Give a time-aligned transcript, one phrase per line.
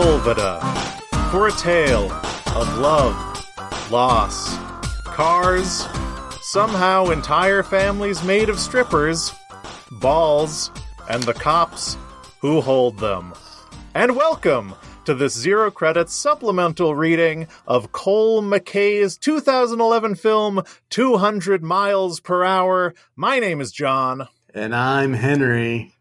[0.00, 2.10] Sepulveda, for a tale
[2.56, 3.14] of love,
[3.90, 4.56] loss,
[5.04, 5.86] cars,
[6.40, 9.30] somehow entire families made of strippers,
[9.90, 10.70] balls,
[11.10, 11.98] and the cops
[12.40, 13.34] who hold them.
[13.94, 22.20] And welcome to this zero credits supplemental reading of Cole McKay's 2011 film 200 Miles
[22.20, 22.94] Per Hour.
[23.16, 24.28] My name is John.
[24.54, 25.92] And I'm Henry.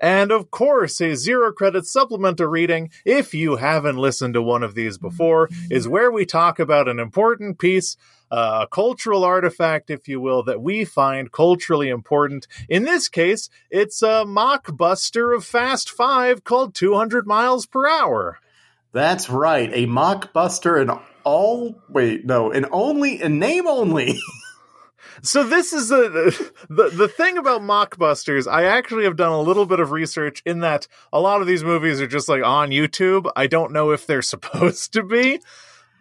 [0.00, 4.74] And of course, a zero credit supplemental reading, if you haven't listened to one of
[4.74, 7.96] these before, is where we talk about an important piece,
[8.30, 12.46] uh, a cultural artifact, if you will, that we find culturally important.
[12.68, 18.38] In this case, it's a mockbuster of Fast Five called 200 Miles Per Hour.
[18.92, 20.90] That's right, a mockbuster and
[21.24, 21.82] all.
[21.88, 24.18] Wait, no, and only, in name only.
[25.22, 28.50] So this is the, the thing about mockbusters.
[28.50, 31.64] I actually have done a little bit of research in that a lot of these
[31.64, 33.30] movies are just like on YouTube.
[33.34, 35.40] I don't know if they're supposed to be,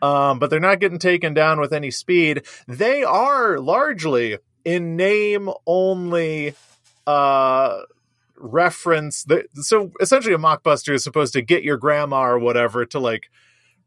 [0.02, 2.46] um, but they're not getting taken down with any speed.
[2.68, 6.56] They are largely in name only.
[7.08, 7.82] Uh,
[8.38, 13.30] reference so essentially a mockbuster is supposed to get your grandma or whatever to like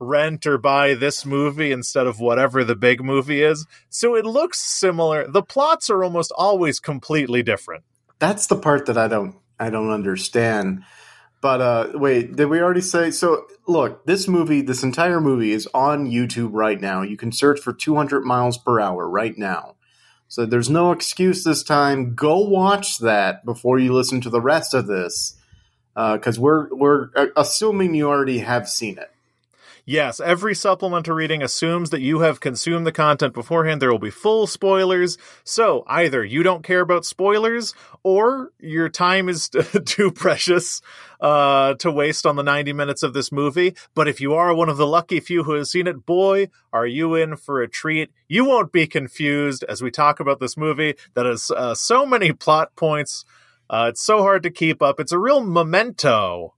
[0.00, 3.66] rent or buy this movie instead of whatever the big movie is.
[3.88, 5.26] So it looks similar.
[5.26, 7.84] The plots are almost always completely different.
[8.18, 10.84] That's the part that I don't I don't understand.
[11.40, 15.68] But uh wait, did we already say so look, this movie, this entire movie is
[15.74, 17.02] on YouTube right now.
[17.02, 19.74] You can search for 200 miles per hour right now.
[20.28, 22.14] So there's no excuse this time.
[22.14, 25.34] Go watch that before you listen to the rest of this.
[25.96, 29.10] Uh, cuz we're we're uh, assuming you already have seen it.
[29.90, 33.80] Yes, every supplemental reading assumes that you have consumed the content beforehand.
[33.80, 35.16] There will be full spoilers.
[35.44, 37.72] So either you don't care about spoilers
[38.02, 39.48] or your time is
[39.86, 40.82] too precious
[41.22, 43.74] uh, to waste on the 90 minutes of this movie.
[43.94, 46.86] But if you are one of the lucky few who has seen it, boy, are
[46.86, 48.10] you in for a treat.
[48.28, 52.32] You won't be confused as we talk about this movie that has uh, so many
[52.34, 53.24] plot points.
[53.70, 55.00] Uh, it's so hard to keep up.
[55.00, 56.52] It's a real memento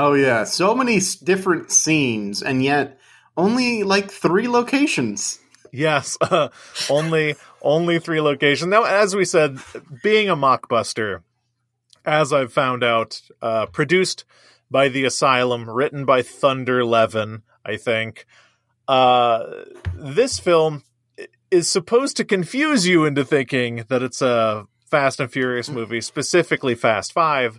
[0.00, 3.00] Oh yeah, so many different scenes, and yet
[3.36, 5.40] only like three locations.
[5.72, 6.50] Yes, uh,
[6.88, 8.70] only only three locations.
[8.70, 9.58] Now, as we said,
[10.04, 11.22] being a mockbuster,
[12.04, 14.24] as I've found out, uh, produced
[14.70, 18.24] by the Asylum, written by Thunder Levin, I think.
[18.86, 20.84] Uh, this film
[21.50, 26.76] is supposed to confuse you into thinking that it's a Fast and Furious movie, specifically
[26.76, 27.58] Fast Five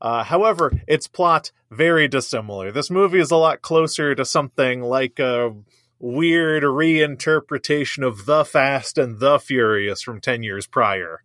[0.00, 2.72] uh, however, its plot very dissimilar.
[2.72, 5.54] This movie is a lot closer to something like a
[5.98, 11.22] weird reinterpretation of The Fast and the Furious from 10 years prior.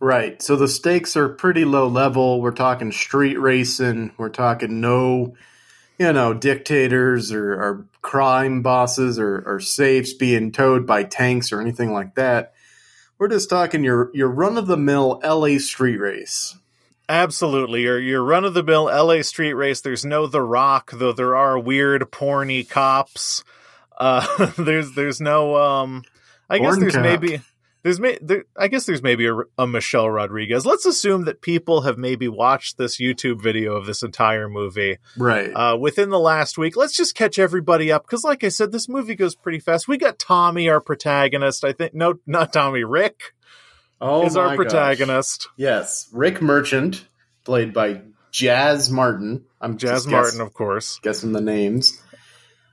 [0.00, 0.40] Right.
[0.42, 2.40] So the stakes are pretty low level.
[2.40, 4.12] We're talking street racing.
[4.16, 5.34] We're talking no,
[5.98, 11.60] you know, dictators or, or crime bosses or, or safes being towed by tanks or
[11.60, 12.54] anything like that.
[13.18, 16.56] We're just talking your your run of the mill LA street race.
[17.08, 17.82] Absolutely.
[17.82, 19.80] Your your run of the mill LA street race.
[19.80, 23.44] There's no The Rock, though there are weird porny cops.
[23.96, 26.02] Uh there's there's no um
[26.48, 27.40] I guess there's maybe
[27.84, 30.64] there's may, there, I guess there's maybe a, a, Michelle Rodriguez.
[30.64, 35.50] Let's assume that people have maybe watched this YouTube video of this entire movie, right?
[35.50, 36.76] Uh, within the last week.
[36.78, 39.86] Let's just catch everybody up because, like I said, this movie goes pretty fast.
[39.86, 41.62] We got Tommy, our protagonist.
[41.62, 43.33] I think no, not Tommy, Rick
[44.04, 45.48] oh is our protagonist.
[45.48, 45.54] Gosh.
[45.56, 47.06] Yes, Rick Merchant,
[47.44, 49.44] played by Jazz Martin.
[49.60, 50.98] I'm Jazz Martin, guess, of course.
[51.02, 52.00] Guessing the names.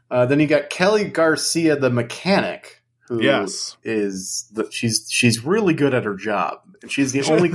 [0.10, 3.78] Uh, then you got Kelly Garcia, the mechanic, who yes.
[3.84, 6.60] is the, she's she's really good at her job.
[6.88, 7.52] She's the only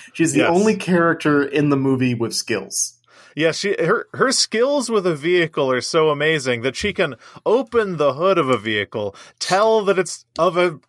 [0.12, 0.50] she's the yes.
[0.50, 2.96] only character in the movie with skills.
[3.36, 7.14] Yeah, she her her skills with a vehicle are so amazing that she can
[7.46, 10.80] open the hood of a vehicle, tell that it's of a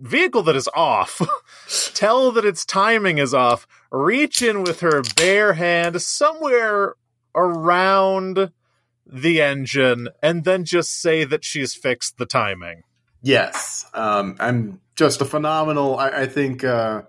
[0.00, 1.20] vehicle that is off,
[1.94, 6.94] tell that its timing is off, reach in with her bare hand somewhere
[7.34, 8.52] around
[9.06, 12.82] the engine, and then just say that she's fixed the timing.
[13.22, 15.98] Yes, um, I'm just a phenomenal.
[15.98, 17.02] I, I think uh,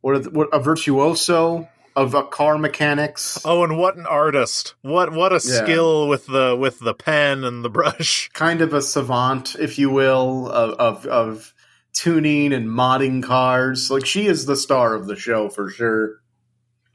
[0.00, 3.40] what, a, what a virtuoso of uh, car mechanics.
[3.44, 4.74] Oh, and what an artist!
[4.82, 5.64] What what a yeah.
[5.64, 8.30] skill with the with the pen and the brush.
[8.32, 11.54] Kind of a savant, if you will, of of, of
[11.92, 13.90] tuning and modding cars.
[13.90, 16.16] Like she is the star of the show for sure.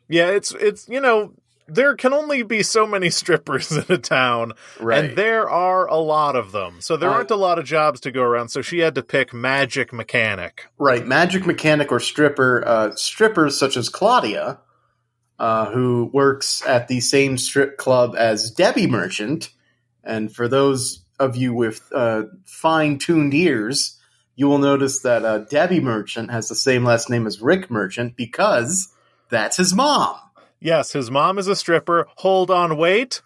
[0.07, 1.33] Yeah, it's it's you know
[1.67, 5.05] there can only be so many strippers in a town, Right.
[5.05, 6.79] and there are a lot of them.
[6.79, 8.49] So there Uh, aren't a lot of jobs to go around.
[8.49, 10.67] So she had to pick magic mechanic.
[10.77, 12.63] Right, magic mechanic or stripper.
[12.65, 14.59] Uh, strippers such as Claudia,
[15.39, 19.49] uh, who works at the same strip club as Debbie Merchant,
[20.03, 23.99] and for those of you with uh, fine-tuned ears,
[24.35, 28.15] you will notice that uh, Debbie Merchant has the same last name as Rick Merchant
[28.15, 28.93] because
[29.29, 30.17] that's his mom.
[30.59, 32.07] Yes, his mom is a stripper.
[32.17, 33.21] Hold on, wait.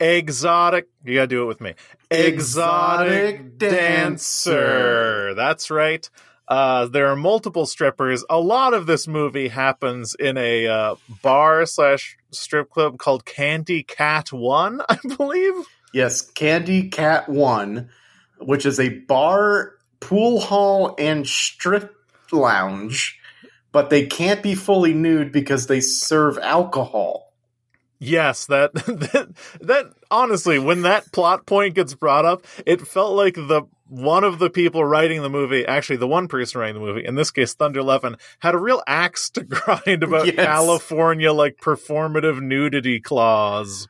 [0.00, 0.88] Exotic.
[1.04, 1.74] You gotta do it with me.
[2.10, 5.34] Exotic Exotic dancer.
[5.34, 6.08] That's right.
[6.46, 8.24] Uh, there are multiple strippers.
[8.30, 13.82] A lot of this movie happens in a uh, bar slash strip club called Candy
[13.82, 15.54] Cat One, I believe.
[15.92, 17.90] Yes, Candy Cat One,
[18.38, 21.94] which is a bar, pool hall, and strip
[22.32, 23.18] lounge,
[23.72, 27.32] but they can't be fully nude because they serve alcohol.
[28.00, 29.28] Yes, that that
[29.60, 34.38] that honestly, when that plot point gets brought up, it felt like the one of
[34.38, 37.54] the people writing the movie, actually the one person writing the movie, in this case
[37.54, 40.36] Thunder Levin, had a real axe to grind about Yes.
[40.36, 43.88] California like performative nudity clause.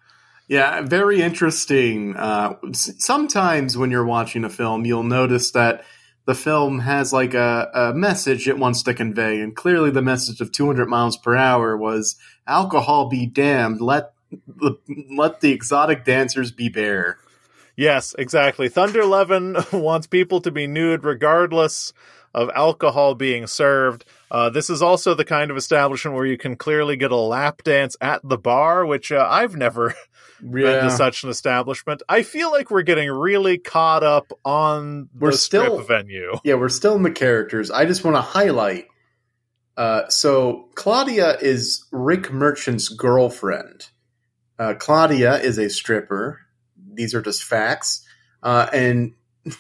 [0.49, 2.17] Yeah, very interesting.
[2.17, 5.85] Uh, sometimes when you're watching a film, you'll notice that
[6.29, 10.43] the film has like a, a message it wants to convey, and clearly the message
[10.43, 12.17] of 200 miles per hour was
[12.47, 13.81] alcohol be damned.
[13.81, 14.13] Let
[14.47, 14.77] the
[15.11, 17.17] let the exotic dancers be bare.
[17.77, 18.69] Yes, exactly.
[18.69, 21.95] Thunder Levin wants people to be nude regardless
[22.35, 24.05] of alcohol being served.
[24.31, 27.63] Uh, this is also the kind of establishment where you can clearly get a lap
[27.63, 29.95] dance at the bar, which uh, I've never
[30.43, 32.03] been to such an establishment.
[32.09, 36.35] I feel like we're getting really caught up on We're the strip still- venue.
[36.45, 37.71] Yeah, we're still in the characters.
[37.71, 38.87] I just want to highlight.
[39.77, 43.89] Uh, so Claudia is Rick Merchant's girlfriend.
[44.59, 46.41] Uh, Claudia is a stripper.
[46.95, 48.05] These are just facts.
[48.43, 49.15] Uh, and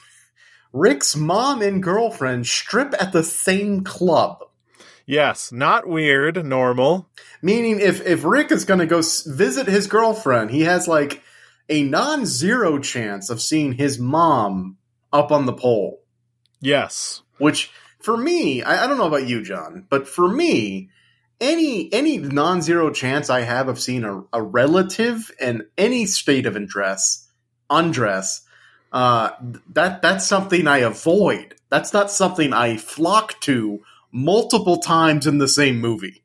[0.72, 4.44] Rick's mom and girlfriend strip at the same club.
[5.08, 7.08] Yes, not weird, normal.
[7.40, 11.22] Meaning, if if Rick is going to go s- visit his girlfriend, he has like
[11.70, 14.76] a non-zero chance of seeing his mom
[15.10, 16.00] up on the pole.
[16.60, 17.22] Yes.
[17.38, 17.70] which
[18.00, 20.90] for me I, I don't know about you john but for me
[21.40, 26.56] any any non-zero chance i have of seeing a, a relative in any state of
[26.56, 27.28] undress
[27.70, 28.42] undress
[28.92, 29.30] uh
[29.72, 33.80] that that's something i avoid that's not something i flock to
[34.12, 36.22] multiple times in the same movie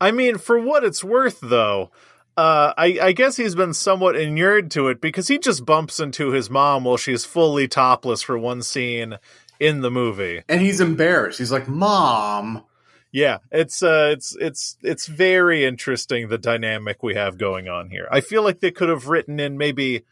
[0.00, 1.90] I mean, for what it's worth, though,
[2.36, 6.30] uh, I, I guess he's been somewhat inured to it because he just bumps into
[6.32, 9.18] his mom while she's fully topless for one scene
[9.60, 10.42] in the movie.
[10.48, 12.64] and he's embarrassed he's like mom
[13.12, 18.08] Yeah, it's uh, it's it's it's very interesting the dynamic we have going on here.
[18.10, 20.02] I feel like they could have written in maybe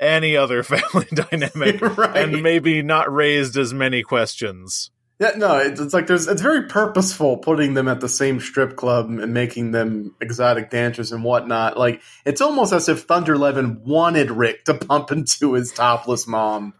[0.00, 4.92] any other family dynamic right and maybe not raised as many questions.
[5.20, 8.76] Yeah, no, it's, it's like there's it's very purposeful putting them at the same strip
[8.76, 11.78] club and making them exotic dancers and whatnot.
[11.78, 16.74] Like it's almost as if Thunder Levin wanted Rick to bump into his topless mom.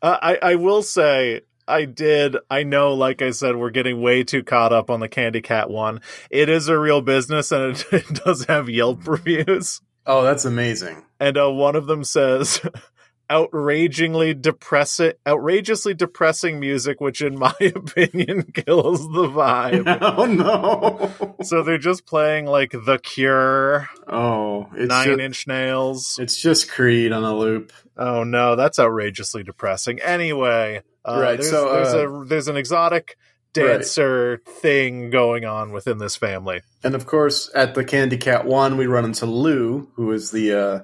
[0.00, 2.36] Uh, I I will say I did.
[2.48, 5.70] I know, like I said, we're getting way too caught up on the Candy Cat
[5.70, 6.00] one.
[6.30, 9.80] It is a real business, and it, it does have Yelp reviews.
[10.04, 11.04] Oh, that's amazing.
[11.20, 12.60] And uh, one of them says,
[13.32, 19.84] "Outrageously depressing, outrageously depressing music, which, in my opinion, kills the vibe."
[20.16, 21.34] oh no.
[21.42, 26.18] so they're just playing like The Cure, Oh, it's Nine just, Inch Nails.
[26.20, 27.72] it's just Creed on a loop.
[27.96, 30.00] Oh no, that's outrageously depressing.
[30.00, 33.16] Anyway, uh, Right, There's, so, there's uh, a there's an exotic
[33.54, 33.66] Right.
[33.66, 36.62] dancer thing going on within this family.
[36.82, 40.58] And of course, at the Candy Cat one, we run into Lou, who is the
[40.58, 40.80] uh,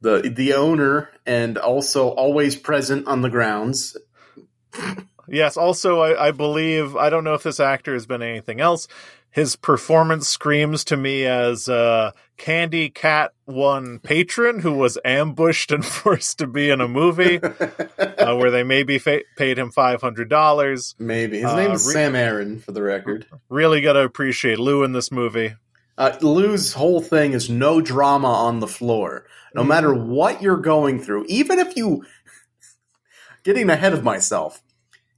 [0.00, 3.96] the the owner and also always present on the grounds.
[5.28, 5.56] Yes.
[5.56, 8.88] Also, I, I believe I don't know if this actor has been anything else.
[9.30, 15.84] His performance screams to me as uh, Candy Cat One patron who was ambushed and
[15.86, 17.38] forced to be in a movie
[17.98, 20.94] uh, where they maybe fa- paid him five hundred dollars.
[20.98, 23.26] Maybe his Uh, name is re- Sam Aaron, for the record.
[23.50, 25.54] Really got to appreciate Lou in this movie.
[25.98, 29.26] Uh, Lou's whole thing is no drama on the floor.
[29.54, 29.66] No Mhm.
[29.68, 32.04] matter what you're going through, even if you.
[33.44, 34.62] Getting ahead of myself.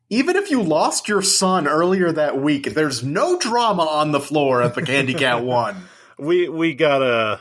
[0.09, 4.63] Even if you lost your son earlier that week, there's no drama on the floor
[4.63, 5.85] at the Candy Cat one.
[6.19, 7.41] we we gotta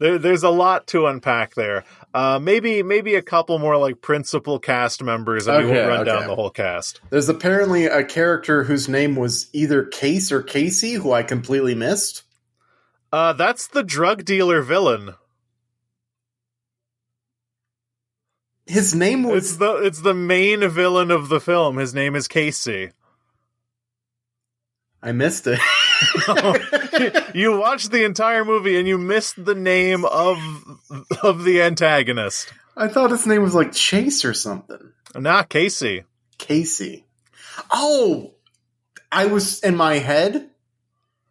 [0.00, 4.58] there, there's a lot to unpack there uh maybe maybe a couple more like principal
[4.58, 6.10] cast members and we won't run okay.
[6.10, 10.94] down the whole cast There's apparently a character whose name was either Case or Casey,
[10.94, 12.23] who I completely missed.
[13.14, 15.14] Uh, that's the drug dealer villain.
[18.66, 21.76] His name was It's the it's the main villain of the film.
[21.76, 22.90] His name is Casey.
[25.00, 25.60] I missed it.
[27.36, 30.38] you watched the entire movie and you missed the name of
[31.22, 32.52] of the antagonist.
[32.76, 34.90] I thought his name was like Chase or something.
[35.14, 36.02] Not Casey.
[36.38, 37.06] Casey.
[37.70, 38.34] Oh,
[39.12, 40.50] I was in my head.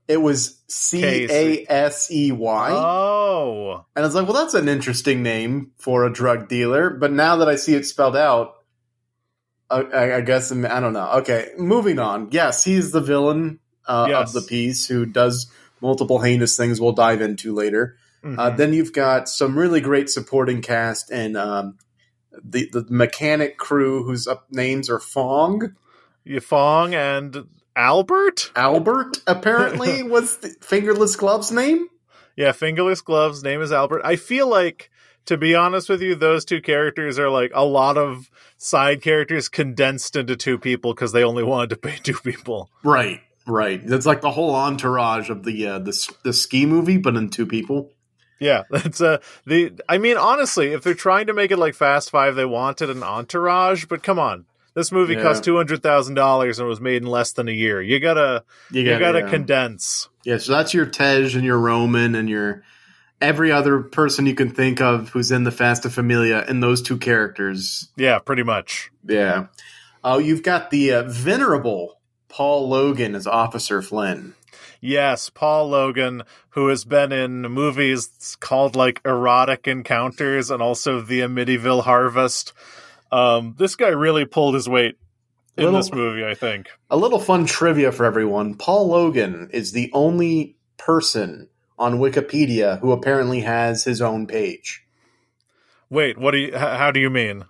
[0.08, 3.86] It was C A S E Y, Oh.
[3.96, 7.38] and I was like, "Well, that's an interesting name for a drug dealer." But now
[7.38, 8.56] that I see it spelled out,
[9.70, 11.10] I, I, I guess I'm- don't know.
[11.20, 12.30] Okay, moving on.
[12.32, 14.36] Yes, he's the villain uh, Yes.
[14.36, 15.50] of the piece who does
[15.82, 16.80] multiple heinous things.
[16.82, 17.96] We'll dive into later.
[18.24, 18.38] Mhm.
[18.40, 21.78] Uh, then you've got some really great supporting cast and um,
[22.44, 25.76] the the mechanic crew whose up names are Fong.
[26.28, 28.52] Yifong and Albert?
[28.56, 31.88] Albert apparently was the fingerless gloves name.
[32.36, 33.44] Yeah, fingerless gloves.
[33.44, 34.02] Name is Albert.
[34.04, 34.90] I feel like,
[35.26, 39.50] to be honest with you, those two characters are like a lot of side characters
[39.50, 42.70] condensed into two people because they only wanted to pay two people.
[42.84, 43.86] Right, right.
[43.86, 47.46] That's like the whole entourage of the uh, the the ski movie, but in two
[47.46, 47.92] people.
[48.40, 49.74] Yeah, that's uh the.
[49.88, 53.04] I mean, honestly, if they're trying to make it like Fast Five, they wanted an
[53.04, 53.86] entourage.
[53.86, 55.22] But come on, this movie Yeah.
[55.24, 57.82] cost two hundred thousand dollars and was made in less than a year.
[57.82, 59.30] You gotta, you gotta, yeah.
[59.30, 60.10] condense.
[60.24, 60.38] yeah.
[60.38, 62.64] So that's your Tej and your Roman and your
[63.22, 66.98] every other person you can think of who's in the Fasta Familia and those two
[66.98, 67.90] characters.
[67.96, 68.92] Yeah, pretty much.
[69.08, 69.48] Yeah.
[70.04, 74.34] Oh, you've got the uh, venerable Paul Logan as Officer Flynn.
[74.82, 81.22] Yes, Paul Logan, who has been in movies called like Erotic Encounters and also The
[81.22, 82.52] Amityville Harvest.
[83.14, 84.96] Um, this guy really pulled his weight
[85.58, 86.68] in Little- this movie, I think.
[86.90, 88.56] A little fun trivia for everyone.
[88.56, 94.84] Paul Logan is the only person on Wikipedia who apparently has his own page.
[95.90, 96.58] Wait, what do you?
[96.58, 97.46] How do you mean?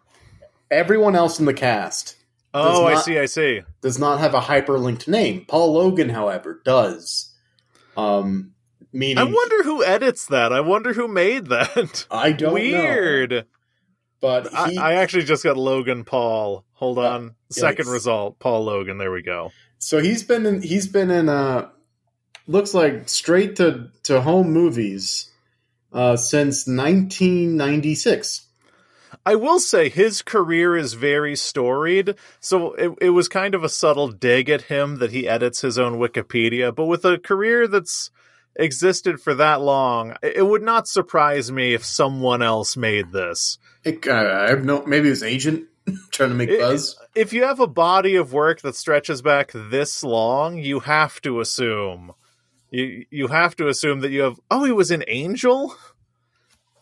[0.70, 2.16] Everyone else in the cast
[2.56, 3.18] Oh, I see.
[3.18, 3.62] I see.
[3.82, 5.46] does not have a hyperlinked name.
[5.48, 7.34] Paul Logan, however, does.
[7.98, 8.52] Um,
[8.92, 10.52] meaning, I wonder who edits that.
[10.54, 12.06] I wonder who made that.
[12.12, 13.46] I don't know, Weird.
[14.24, 16.64] But he, I, I actually just got Logan Paul.
[16.76, 17.36] Hold Uh, on.
[17.52, 17.92] Second yikes.
[17.92, 18.98] result, Paul Logan.
[18.98, 19.52] There we go.
[19.78, 20.62] so he's been in.
[20.64, 21.30] He's been in.
[21.30, 21.70] Uh,
[22.48, 25.30] looks like straight to to home movies
[25.92, 28.48] uh, since 1996.
[29.26, 33.70] I will say his career is very storied, so it, it was kind of a
[33.70, 36.76] subtle dig at him that he edits his own Wikipedia.
[36.76, 38.10] But with a career that's
[38.56, 43.58] existed for that long, it would not surprise me if someone else made this.
[43.84, 44.86] It, uh, I have no.
[44.86, 45.66] Maybe his agent
[46.12, 46.98] trying to make It- buzz.
[47.16, 51.40] If you have a body of work that stretches back this long, you have to
[51.42, 52.14] assume.
[52.72, 54.40] You, you have to assume that you have.
[54.50, 55.76] Oh, he was an angel?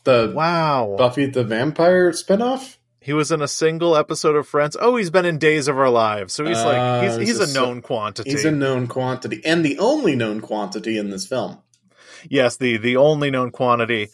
[0.04, 0.96] the Wow.
[0.98, 2.78] Buffy the Vampire spinoff.
[3.00, 4.78] He was in a single episode of Friends.
[4.80, 6.34] Oh, he's been in Days of Our Lives.
[6.34, 8.30] So he's Uh, like he's he's a he's a- known quantity.
[8.32, 11.60] He's a known quantity and the only known quantity in this film.
[12.30, 14.10] yes, the the only known quantity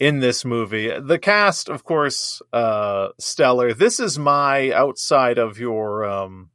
[0.00, 0.90] in this movie.
[0.98, 3.74] The cast, of course, uh stellar.
[3.74, 6.50] This is my outside of your um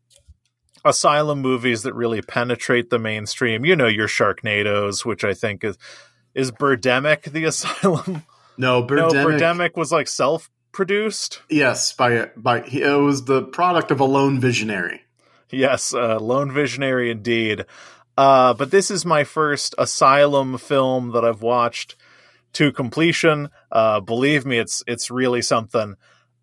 [0.84, 3.64] asylum movies that really penetrate the mainstream.
[3.64, 5.78] You know your Sharknadoes, which I think is
[6.34, 8.24] is Birdemic the asylum.
[8.58, 9.40] No, No, Birdemic.
[9.40, 11.42] Birdemic was like self-produced.
[11.50, 15.02] Yes, by by it was the product of a lone visionary.
[15.52, 17.66] Yes, uh, lone visionary indeed.
[18.18, 21.96] Uh, but this is my first asylum film that I've watched
[22.56, 23.50] to completion.
[23.72, 25.96] Uh, believe me, it's it's really something.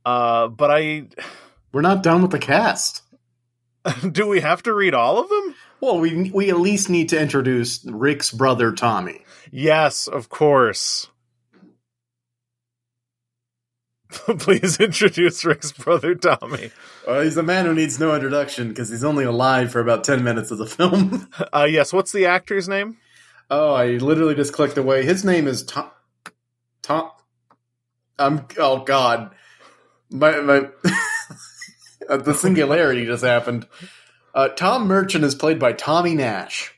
[0.04, 1.08] Uh, but I
[1.72, 3.02] We're not done with the cast.
[4.12, 5.54] do we have to read all of them?
[5.80, 9.24] Well, we we at least need to introduce Rick's brother Tommy.
[9.50, 11.08] Yes, of course.
[14.38, 16.70] Please introduce Rick's brother Tommy.
[17.08, 20.22] Uh, he's a man who needs no introduction because he's only alive for about ten
[20.22, 21.28] minutes of the film.
[21.52, 22.98] Uh, yes, what's the actor's name?
[23.50, 25.04] oh, I literally just clicked away.
[25.04, 25.90] His name is Tom.
[26.82, 27.10] Tom.
[28.18, 28.46] I'm.
[28.58, 29.34] Oh God.
[30.10, 30.68] My my.
[32.16, 33.66] the singularity just happened.
[34.34, 36.74] Uh, Tom Merchant is played by Tommy Nash.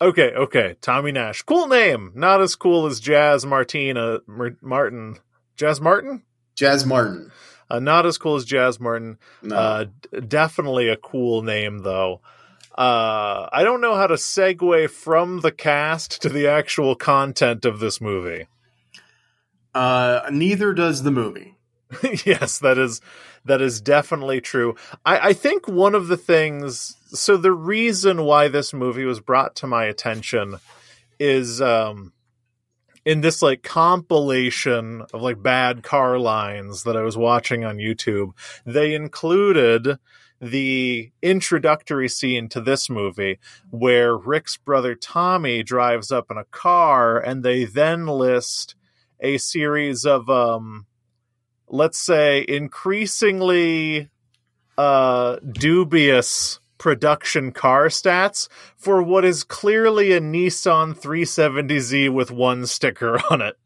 [0.00, 1.42] Okay, okay, Tommy Nash.
[1.42, 2.12] Cool name.
[2.14, 5.16] Not as cool as Jazz Martina Mar- Martin.
[5.56, 6.22] Jazz Martin?
[6.56, 7.30] Jazz Martin.
[7.70, 9.16] Uh, not as cool as Jazz Martin.
[9.42, 9.56] No.
[9.56, 12.20] Uh, d- definitely a cool name, though.
[12.76, 17.78] Uh, I don't know how to segue from the cast to the actual content of
[17.78, 18.46] this movie.
[19.74, 21.56] Uh, neither does the movie.
[22.24, 23.00] yes, that is
[23.44, 24.76] that is definitely true.
[25.04, 26.96] I, I think one of the things.
[27.08, 30.56] So the reason why this movie was brought to my attention
[31.18, 32.12] is um
[33.04, 38.32] in this like compilation of like bad car lines that I was watching on YouTube,
[38.64, 39.98] they included
[40.40, 43.38] the introductory scene to this movie
[43.70, 48.74] where Rick's brother Tommy drives up in a car and they then list
[49.22, 50.86] a series of um
[51.68, 54.10] let's say increasingly
[54.76, 63.22] uh dubious production car stats for what is clearly a Nissan 370Z with one sticker
[63.30, 63.56] on it.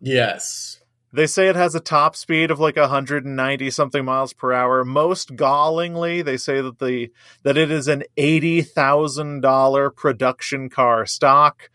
[0.00, 0.80] Yes.
[1.12, 4.84] They say it has a top speed of like 190 something miles per hour.
[4.84, 7.12] Most gallingly, they say that the
[7.44, 11.70] that it is an $80,000 production car stock.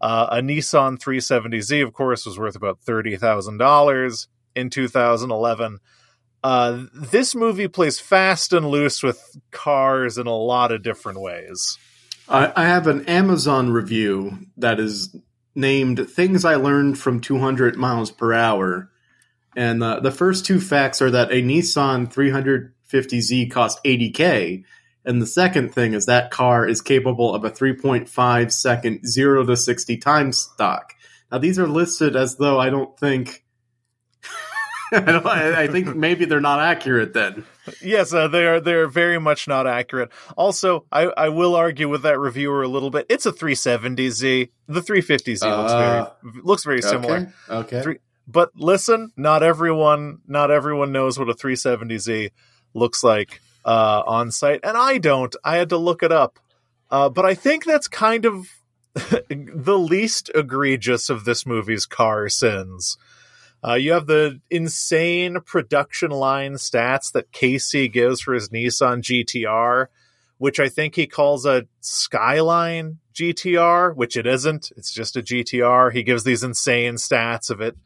[0.00, 5.78] Uh, a Nissan 370Z, of course, was worth about $30,000 in 2011.
[6.42, 11.78] Uh, this movie plays fast and loose with cars in a lot of different ways.
[12.28, 15.16] I, I have an Amazon review that is
[15.54, 18.90] named "Things I Learned from 200 Miles Per Hour,"
[19.56, 24.64] and uh, the first two facts are that a Nissan 350Z costs 80k,
[25.06, 29.56] and the second thing is that car is capable of a 3.5 second zero to
[29.56, 30.92] 60 time stock.
[31.30, 33.44] Now these are listed as though I don't think
[34.92, 37.44] I, don't, I think maybe they're not accurate then.
[37.82, 38.60] Yes, uh, they are.
[38.60, 40.10] They are very much not accurate.
[40.36, 43.06] Also, I, I will argue with that reviewer a little bit.
[43.08, 44.50] It's a 370Z.
[44.68, 47.34] The 350Z uh, looks very looks very similar.
[47.48, 47.82] Okay.
[47.82, 52.30] Three, but listen, not everyone not everyone knows what a 370Z
[52.72, 55.34] looks like uh, on site, and I don't.
[55.44, 56.38] I had to look it up.
[56.88, 58.48] Uh, but I think that's kind of
[58.94, 62.96] the least egregious of this movie's car sins.
[63.66, 69.88] Uh, you have the insane production line stats that Casey gives for his Nissan GTR,
[70.38, 74.70] which I think he calls a Skyline GTR, which it isn't.
[74.76, 75.92] It's just a GTR.
[75.92, 77.76] He gives these insane stats of it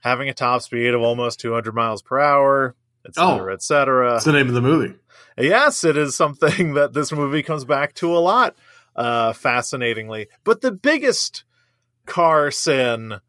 [0.00, 2.74] having a top speed of almost 200 miles per hour,
[3.06, 4.12] etc., oh, etc.
[4.12, 4.94] That's the name of the movie.
[5.38, 8.56] Yes, it is something that this movie comes back to a lot,
[8.94, 10.28] uh, fascinatingly.
[10.44, 11.44] But the biggest
[12.06, 13.20] car sin,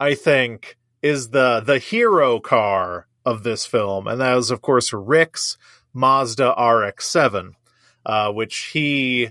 [0.00, 4.92] I think, is the the hero car of this film, and that is of course
[4.92, 5.56] Rick's
[5.92, 7.52] Mazda RX-7,
[8.06, 9.30] uh, which he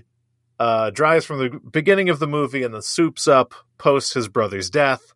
[0.58, 4.70] uh, drives from the beginning of the movie and then soups up post his brother's
[4.70, 5.12] death.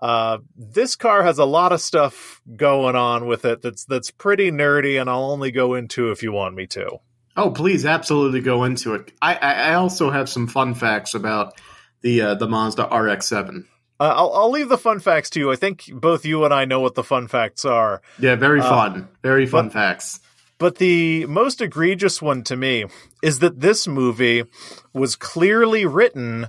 [0.00, 4.50] Uh, this car has a lot of stuff going on with it that's that's pretty
[4.50, 6.98] nerdy, and I'll only go into if you want me to.
[7.36, 9.12] Oh, please, absolutely go into it.
[9.22, 11.60] I, I also have some fun facts about
[12.02, 13.64] the uh, the Mazda RX-7.
[14.00, 15.50] Uh, I'll, I'll leave the fun facts to you.
[15.50, 18.00] I think both you and I know what the fun facts are.
[18.18, 19.08] Yeah, very uh, fun.
[19.22, 20.20] Very fun but, facts.
[20.58, 22.86] But the most egregious one to me
[23.22, 24.44] is that this movie
[24.92, 26.48] was clearly written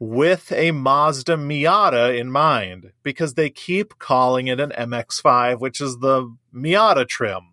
[0.00, 5.98] with a Mazda Miata in mind because they keep calling it an MX5, which is
[5.98, 7.52] the Miata trim,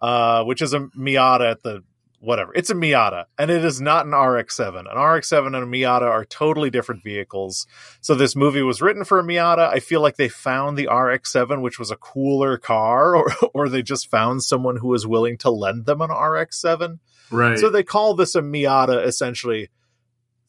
[0.00, 1.84] uh, which is a Miata at the
[2.18, 2.52] whatever.
[2.54, 4.90] It's a Miata, and it is not an RX-7.
[4.90, 7.66] An RX-7 and a Miata are totally different vehicles.
[8.00, 9.68] So this movie was written for a Miata.
[9.68, 13.82] I feel like they found the RX-7, which was a cooler car, or or they
[13.82, 17.00] just found someone who was willing to lend them an RX-7.
[17.30, 17.58] Right.
[17.58, 19.68] So they call this a Miata essentially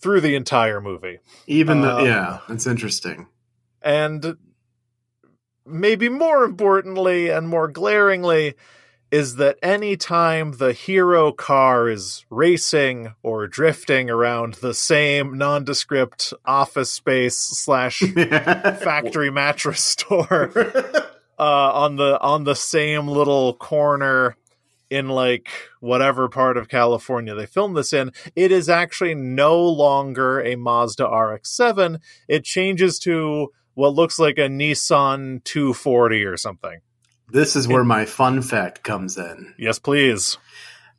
[0.02, 1.20] through the entire movie.
[1.48, 3.28] Even the um, yeah, that's interesting.
[3.82, 4.38] And
[5.66, 8.56] maybe more importantly and more glaringly,
[9.12, 16.92] is that anytime the hero car is racing or drifting around the same nondescript office
[16.92, 20.52] space slash factory mattress store
[21.40, 24.38] uh, on the on the same little corner
[24.92, 25.50] in like
[25.80, 31.06] whatever part of California they filmed this in, it is actually no longer a Mazda
[31.06, 32.00] RX-7.
[32.28, 36.82] It changes to what looks like a Nissan 240 or something.
[37.30, 39.56] This is where my fun fact comes in.
[39.58, 40.38] Yes, please.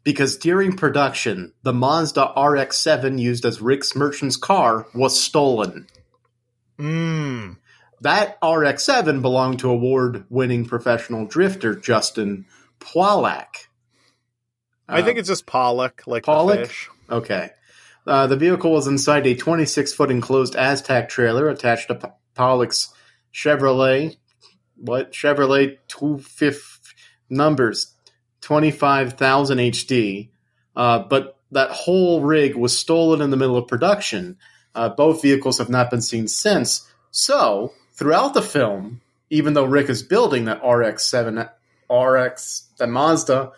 [0.03, 5.87] Because during production, the Mazda RX 7 used as Rick's Merchant's car was stolen.
[6.79, 7.59] Mm.
[8.01, 12.47] That RX 7 belonged to award winning professional drifter Justin
[14.93, 14.99] Pawlak.
[14.99, 16.71] I think it's just Pollock, like Pollock?
[17.11, 17.51] Okay.
[18.07, 22.93] Uh, the vehicle was inside a 26 foot enclosed Aztec trailer attached to P- Pollock's
[23.33, 24.17] Chevrolet
[24.83, 26.95] what Chevrolet two fifth
[27.31, 27.95] numbers
[28.41, 30.31] twenty five thousand HD,
[30.77, 34.37] uh, but that whole rig was stolen in the middle of production.
[34.75, 36.89] Uh, both vehicles have not been seen since.
[37.11, 41.49] So throughout the film, even though Rick is building that RX seven
[41.89, 43.53] RX the Mazda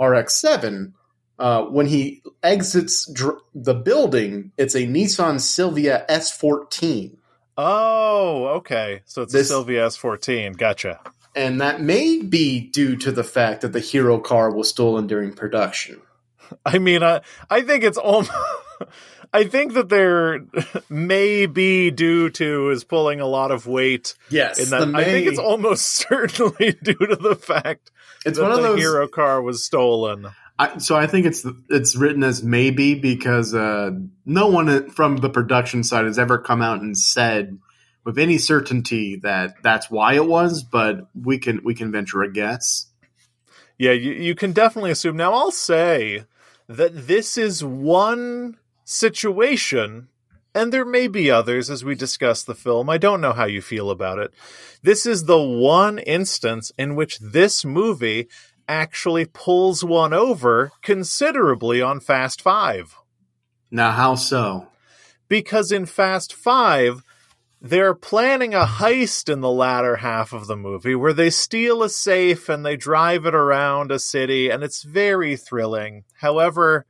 [0.00, 0.94] RX seven,
[1.38, 7.16] Uh, when he exits dr- the building, it's a Nissan Silvia S14.
[7.56, 9.00] Oh, okay.
[9.06, 10.52] So it's This- a Silvia S14.
[10.58, 11.00] Gotcha.
[11.34, 15.32] And that may be due to the fact that the hero car was stolen during
[15.32, 16.00] production.
[16.66, 18.30] I mean, I I think it's almost.
[19.32, 20.44] I think that there
[20.88, 24.94] may be due to is pulling a lot of weight Yes, in that.
[24.94, 27.90] I think it's almost certainly due to the fact
[28.26, 28.80] it's that one of the those.
[28.80, 30.26] hero car was stolen.
[30.58, 33.92] I, so I think it's it's written as maybe because uh,
[34.26, 37.58] no one from the production side has ever come out and said
[38.04, 40.62] with any certainty that that's why it was.
[40.62, 42.86] But we can we can venture a guess.
[43.78, 45.16] Yeah, you, you can definitely assume.
[45.16, 46.24] Now, I'll say
[46.68, 48.58] that this is one
[48.90, 50.08] situation,
[50.52, 52.90] and there may be others as we discuss the film.
[52.90, 54.34] I don't know how you feel about it.
[54.82, 58.28] This is the one instance in which this movie
[58.68, 62.96] actually pulls one over considerably on Fast Five.
[63.70, 64.66] Now, how so?
[65.28, 67.04] Because in Fast Five,
[67.60, 71.88] they're planning a heist in the latter half of the movie where they steal a
[71.88, 76.02] safe and they drive it around a city, and it's very thrilling.
[76.14, 76.86] However,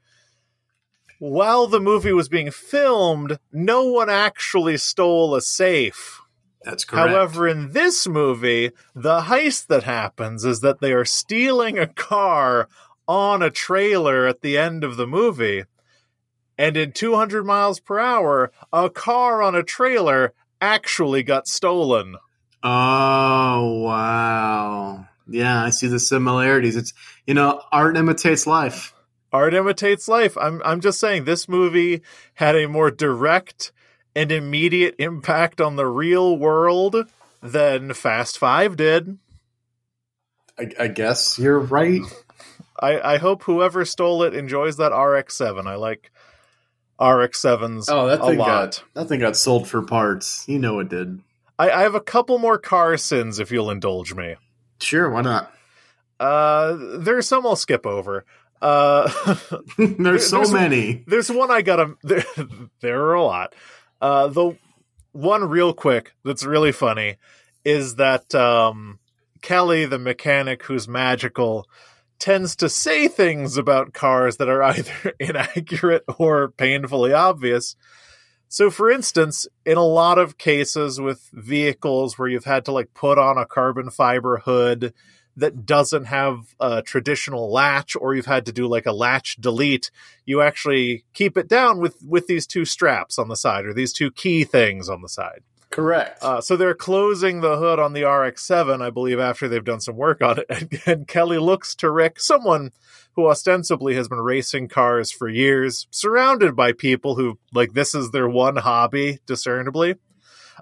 [1.21, 6.23] while the movie was being filmed, no one actually stole a safe.
[6.65, 7.11] That's correct.
[7.11, 12.69] However, in this movie, the heist that happens is that they are stealing a car
[13.07, 15.65] on a trailer at the end of the movie.
[16.57, 22.17] And in 200 miles per hour, a car on a trailer actually got stolen.
[22.63, 26.77] oh wow, yeah, I see the similarities.
[26.77, 26.95] It's
[27.27, 28.95] you know, art imitates life.
[29.33, 30.37] Art imitates life.
[30.37, 32.03] I'm I'm just saying this movie
[32.35, 33.73] had a more direct
[34.17, 36.97] and immediate impact on the real world
[37.43, 39.19] than Fast 5 did.
[40.59, 42.03] I, I guess you're right.
[42.79, 45.67] I, I hope whoever stole it enjoys that RX-7.
[45.67, 46.11] I like
[47.01, 48.47] RX-7s Oh, that a thing lot.
[48.47, 50.45] got that thing got sold for parts.
[50.49, 51.21] You know it did.
[51.59, 54.37] I, I have a couple more car sins if you'll indulge me.
[54.81, 55.53] Sure, why not?
[56.19, 58.25] Uh, there's some I'll skip over.
[58.61, 59.11] Uh,
[59.79, 61.05] There's so there's- many.
[61.07, 61.95] there's one I gotta.
[62.03, 62.25] There,
[62.81, 63.55] there are a lot.
[64.01, 64.57] Uh, the
[65.13, 67.17] one real quick that's really funny
[67.65, 68.99] is that um,
[69.43, 71.67] Kelly, the mechanic who's magical,
[72.19, 77.77] tends to say things about cars that are either inaccurate or painfully obvious.
[78.49, 82.93] So, for instance, in a lot of cases with vehicles where you've had to like
[82.95, 84.93] put on a carbon fiber hood
[85.37, 89.91] that doesn't have a traditional latch, or you've had to do like a latch delete,
[90.25, 93.93] you actually keep it down with with these two straps on the side or these
[93.93, 95.43] two key things on the side.
[95.71, 96.19] Correct.
[96.21, 99.97] Uh, so they're closing the hood on the RX-7, I believe, after they've done some
[99.97, 100.47] work on it.
[100.51, 102.73] And, and Kelly looks to Rick, someone
[103.15, 108.11] who ostensibly has been racing cars for years, surrounded by people who like this is
[108.11, 109.95] their one hobby, discernibly,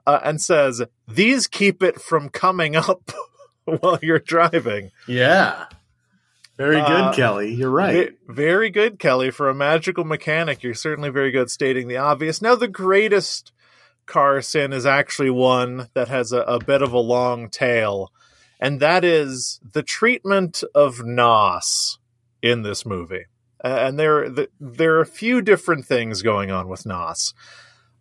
[0.07, 3.11] uh, and says, "These keep it from coming up
[3.81, 5.67] while you're driving." yeah.
[6.57, 7.55] Very good, Uh, Kelly.
[7.55, 8.19] You're right.
[8.27, 9.31] Very good, Kelly.
[9.31, 12.43] For a magical mechanic, you're certainly very good stating the obvious.
[12.43, 13.53] Now, the greatest
[14.07, 18.11] car sin is actually one that has a, a bit of a long tail,
[18.59, 21.99] and that is the treatment of Nos
[22.43, 23.27] in this movie.
[23.63, 27.35] Uh, and there, th- there are a few different things going on with Nos.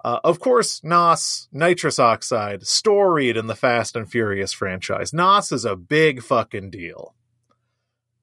[0.07, 5.11] Uh, of course, Nos, nitrous oxide, storied in the Fast and Furious franchise.
[5.11, 7.13] Nos is a big fucking deal.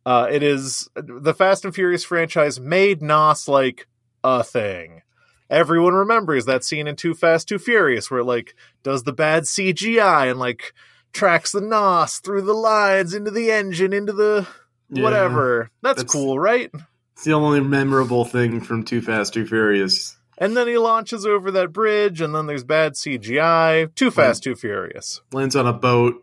[0.07, 3.87] Uh, it is the Fast and Furious franchise made Nos like
[4.23, 5.03] a thing.
[5.51, 9.43] Everyone remembers that scene in Too Fast, Too Furious where it like does the bad
[9.43, 10.73] CGI and like
[11.13, 14.47] tracks the Nos through the lines into the engine into the
[14.89, 15.03] Yeah.
[15.03, 15.71] whatever.
[15.83, 16.71] That's, That's- cool, right?
[17.13, 20.17] It's the only memorable thing from Too Fast, Too Furious.
[20.37, 23.95] And then he launches over that bridge, and then there's bad CGI.
[23.95, 25.21] Too Fast, Too Furious.
[25.33, 26.17] Lands on a boat.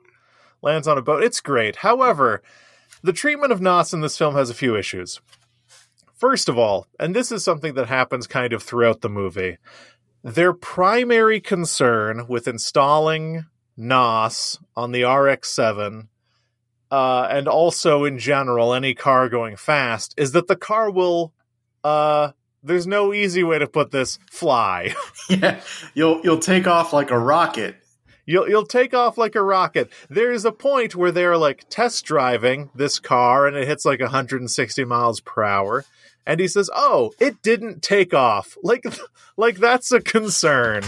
[0.62, 1.24] lands on a boat.
[1.24, 1.78] It's great.
[1.78, 2.42] However,
[3.02, 5.22] the treatment of Nos in this film has a few issues.
[6.14, 9.58] First of all, and this is something that happens kind of throughout the movie,
[10.24, 13.46] their primary concern with installing
[13.76, 16.10] Nos on the RX 7
[16.92, 21.34] uh, and also in general, any car going fast, is that the car will,
[21.86, 22.32] uh,
[22.64, 24.94] there's no easy way to put this, fly.
[25.30, 25.62] Yeah,
[25.94, 27.78] you'll you'll take off like a rocket.
[28.26, 29.90] You'll you'll take off like a rocket.
[30.10, 34.84] There's a point where they're like test driving this car and it hits like 160
[34.84, 35.86] miles per hour.
[36.26, 38.84] And he says, "Oh, it didn't take off." Like
[39.38, 40.84] like that's a concern.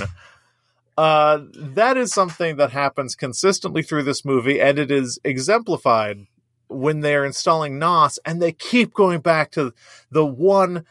[0.97, 6.27] Uh that is something that happens consistently through this movie and it is exemplified
[6.67, 9.73] when they're installing NOS, and they keep going back to
[10.11, 10.85] the one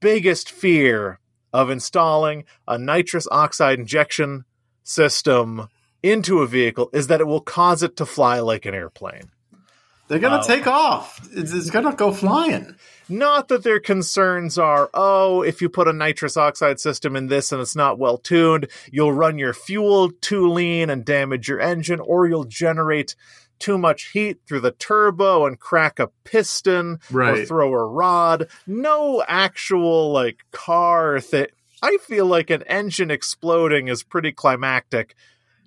[0.00, 1.18] biggest fear
[1.52, 4.44] of installing a nitrous oxide injection
[4.82, 5.68] system
[6.02, 9.30] into a vehicle is that it will cause it to fly like an airplane.
[10.08, 11.20] They're gonna uh, take off.
[11.32, 12.76] It's, it's, gonna go flying.
[13.10, 17.52] Not that their concerns are, oh, if you put a nitrous oxide system in this
[17.52, 22.00] and it's not well tuned, you'll run your fuel too lean and damage your engine,
[22.00, 23.14] or you'll generate
[23.58, 27.38] too much heat through the turbo and crack a piston right.
[27.38, 28.48] or throw a rod.
[28.66, 31.46] No actual like car thing.
[31.82, 35.14] I feel like an engine exploding is pretty climactic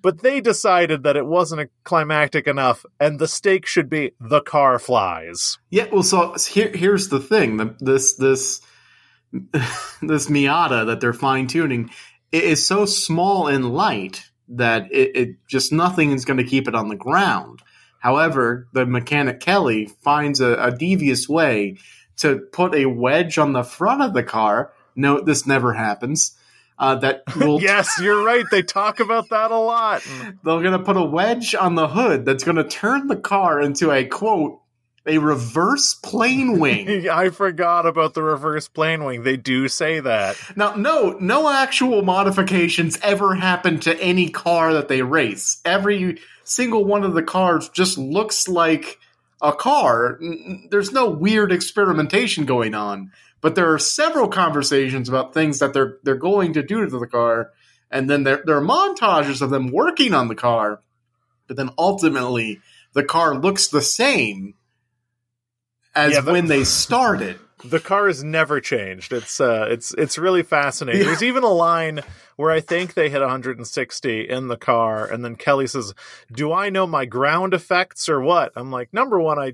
[0.02, 4.78] but they decided that it wasn't climactic enough, and the stake should be the car
[4.78, 5.58] flies.
[5.70, 8.60] Yeah, well, so here, here's the thing: the, this this
[9.32, 11.90] this Miata that they're fine tuning
[12.32, 16.74] is so small and light that it, it just nothing is going to keep it
[16.74, 17.62] on the ground.
[18.02, 21.78] However, the mechanic Kelly finds a, a devious way
[22.16, 24.72] to put a wedge on the front of the car.
[24.96, 26.36] Note this never happens
[26.80, 27.62] uh, that will.
[27.62, 28.44] yes, you're right.
[28.50, 30.02] They talk about that a lot.
[30.44, 33.60] They're going to put a wedge on the hood that's going to turn the car
[33.60, 34.60] into a quote
[35.06, 37.08] a reverse plane wing.
[37.08, 39.22] I forgot about the reverse plane wing.
[39.22, 40.36] They do say that.
[40.56, 45.60] Now, no, no actual modifications ever happen to any car that they race.
[45.64, 48.98] Every single one of the cars just looks like
[49.40, 50.18] a car.
[50.70, 53.12] There's no weird experimentation going on.
[53.40, 57.08] But there are several conversations about things that they're they're going to do to the
[57.08, 57.50] car,
[57.90, 60.80] and then there there are montages of them working on the car,
[61.48, 62.60] but then ultimately
[62.92, 64.54] the car looks the same
[65.94, 67.38] as yeah, the, when they started.
[67.64, 69.12] The car has never changed.
[69.12, 71.02] It's uh, it's it's really fascinating.
[71.02, 71.08] Yeah.
[71.08, 72.00] There's even a line
[72.36, 75.94] where I think they hit 160 in the car, and then Kelly says,
[76.32, 79.52] "Do I know my ground effects or what?" I'm like, number one, I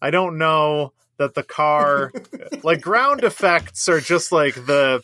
[0.00, 2.10] I don't know that the car
[2.62, 5.02] like ground effects are just like the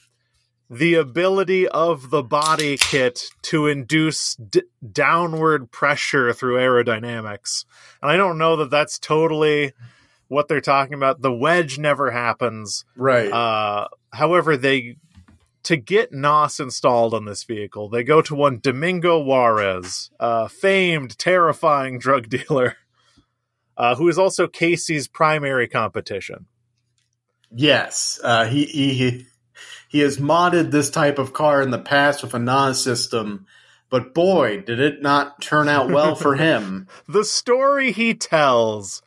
[0.70, 4.62] the ability of the body kit to induce d-
[4.92, 7.64] downward pressure through aerodynamics.
[8.02, 9.72] And I don't know that that's totally
[10.28, 11.20] what they're talking about.
[11.20, 12.84] The wedge never happens.
[12.96, 13.30] Right.
[13.30, 14.96] Uh, however, they
[15.64, 21.18] to get NOS installed on this vehicle, they go to one Domingo Juarez, a famed,
[21.18, 22.76] terrifying drug dealer
[23.76, 26.46] uh, who is also Casey's primary competition.
[27.50, 29.26] Yes, uh, he, he
[29.88, 33.46] he has modded this type of car in the past with a NOS system,
[33.88, 36.88] but boy, did it not turn out well for him.
[37.08, 39.00] the story he tells.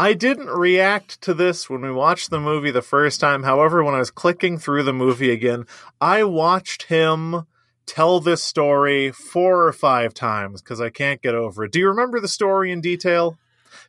[0.00, 3.42] I didn't react to this when we watched the movie the first time.
[3.42, 5.66] However, when I was clicking through the movie again,
[6.00, 7.46] I watched him
[7.84, 11.72] tell this story four or five times because I can't get over it.
[11.72, 13.38] Do you remember the story in detail?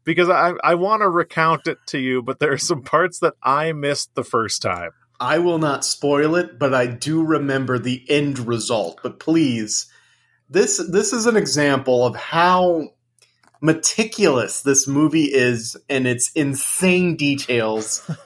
[0.03, 3.35] because I I want to recount it to you, but there are some parts that
[3.41, 4.91] I missed the first time.
[5.19, 8.99] I will not spoil it, but I do remember the end result.
[9.03, 9.87] But please,
[10.49, 12.89] this this is an example of how
[13.61, 18.03] meticulous this movie is in its insane details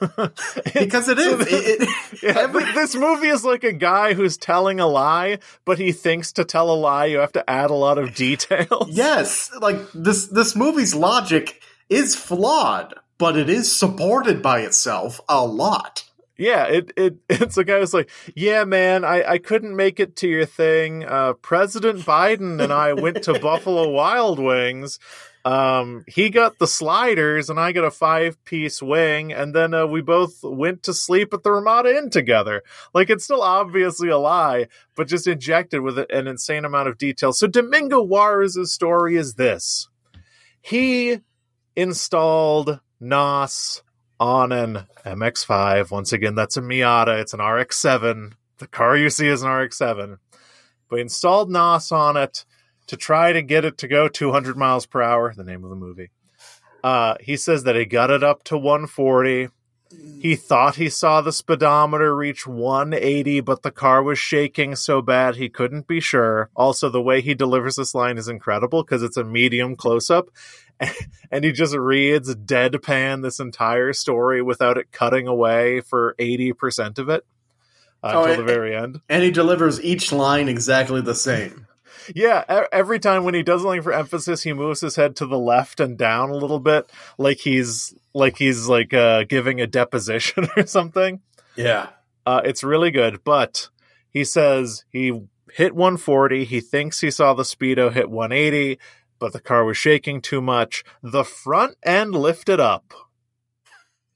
[0.74, 1.40] because it is.
[1.40, 5.78] it, it, yeah, every, this movie is like a guy who's telling a lie, but
[5.78, 8.88] he thinks to tell a lie you have to add a lot of details.
[8.96, 15.44] Yes, like this this movie's logic is flawed, but it is supported by itself a
[15.44, 16.05] lot.
[16.38, 20.16] Yeah, it, it it's a guy who's like, yeah, man, I, I couldn't make it
[20.16, 21.04] to your thing.
[21.04, 24.98] Uh, President Biden and I went to Buffalo Wild Wings.
[25.44, 29.86] Um, he got the sliders and I got a five piece wing, and then uh,
[29.86, 32.62] we both went to sleep at the Ramada Inn together.
[32.92, 37.32] Like it's still obviously a lie, but just injected with an insane amount of detail.
[37.32, 39.88] So Domingo Juarez's story is this:
[40.60, 41.20] he
[41.76, 43.82] installed NOS
[44.18, 45.90] on an MX5.
[45.90, 47.20] Once again, that's a Miata.
[47.20, 48.32] It's an RX-7.
[48.58, 50.18] The car you see is an RX-7.
[50.88, 52.44] But installed NOS on it
[52.86, 55.32] to try to get it to go 200 miles per hour.
[55.34, 56.10] The name of the movie.
[56.82, 59.48] Uh, he says that he got it up to 140.
[60.20, 65.36] He thought he saw the speedometer reach 180, but the car was shaking so bad
[65.36, 66.50] he couldn't be sure.
[66.56, 70.28] Also, the way he delivers this line is incredible because it's a medium close up.
[71.30, 77.08] And he just reads deadpan this entire story without it cutting away for 80% of
[77.08, 77.26] it
[78.02, 79.00] uh, oh, until the very end.
[79.08, 81.66] And he delivers each line exactly the same.
[82.14, 85.38] Yeah, every time when he does something for emphasis, he moves his head to the
[85.38, 90.46] left and down a little bit, like he's like he's like uh, giving a deposition
[90.56, 91.20] or something.
[91.56, 91.88] Yeah,
[92.24, 93.24] uh, it's really good.
[93.24, 93.70] But
[94.08, 95.20] he says he
[95.52, 96.44] hit 140.
[96.44, 98.78] He thinks he saw the speedo hit 180.
[99.18, 100.84] But the car was shaking too much.
[101.02, 102.94] The front end lifted up.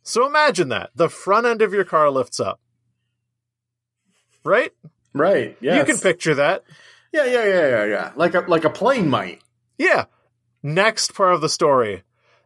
[0.02, 0.90] So imagine that.
[0.94, 2.60] The front end of your car lifts up.
[4.44, 4.72] Right?
[5.12, 5.56] Right.
[5.60, 5.78] Yeah.
[5.78, 6.64] You can picture that.
[7.12, 8.12] Yeah, yeah, yeah, yeah, yeah.
[8.16, 9.42] Like a like a plane might.
[9.78, 10.04] Yeah.
[10.62, 12.02] Next part of the story.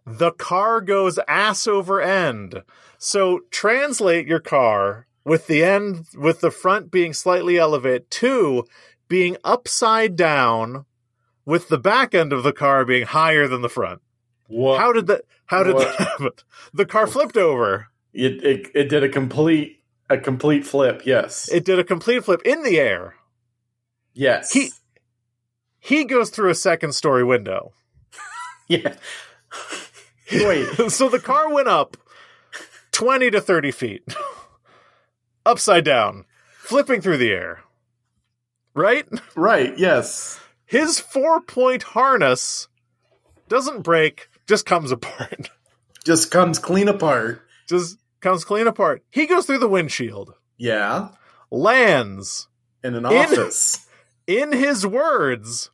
[0.06, 2.62] The car goes ass over end.
[2.98, 8.64] So translate your car with the end with the front being slightly elevated to
[9.08, 10.84] being upside down
[11.44, 14.00] with the back end of the car being higher than the front.
[14.48, 14.78] What?
[14.80, 15.86] How did that how did What?
[15.98, 16.30] that happen?
[16.72, 17.88] The car flipped over.
[18.12, 21.02] it, it it did a complete a complete flip.
[21.06, 21.50] Yes.
[21.50, 23.14] It did a complete flip in the air.
[24.12, 24.52] yes.
[24.52, 24.72] He-
[25.80, 27.72] He goes through a second story window.
[28.68, 28.94] yeah.
[30.32, 30.66] Wait.
[30.90, 31.96] so the car went up
[32.92, 34.02] 20 to 30 feet,
[35.44, 36.24] upside down,
[36.58, 37.60] flipping through the air.
[38.74, 39.06] Right?
[39.36, 39.76] Right.
[39.78, 40.40] Yes.
[40.74, 42.66] His four point harness
[43.48, 45.50] doesn't break, just comes apart.
[46.04, 47.40] Just comes clean apart.
[47.66, 49.02] Just comes clean apart.
[49.10, 51.10] He goes through the windshield, Yeah.
[51.50, 52.48] lands.
[52.82, 53.86] In an In- office.
[54.26, 55.70] In his words,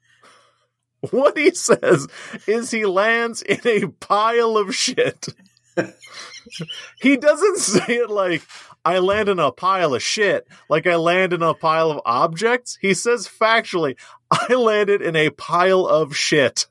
[1.11, 2.07] what he says
[2.47, 5.29] is he lands in a pile of shit.
[7.01, 8.43] he doesn't say it like
[8.85, 12.79] I land in a pile of shit, like I land in a pile of objects.
[12.81, 13.97] He says factually,
[14.31, 16.67] I landed in a pile of shit.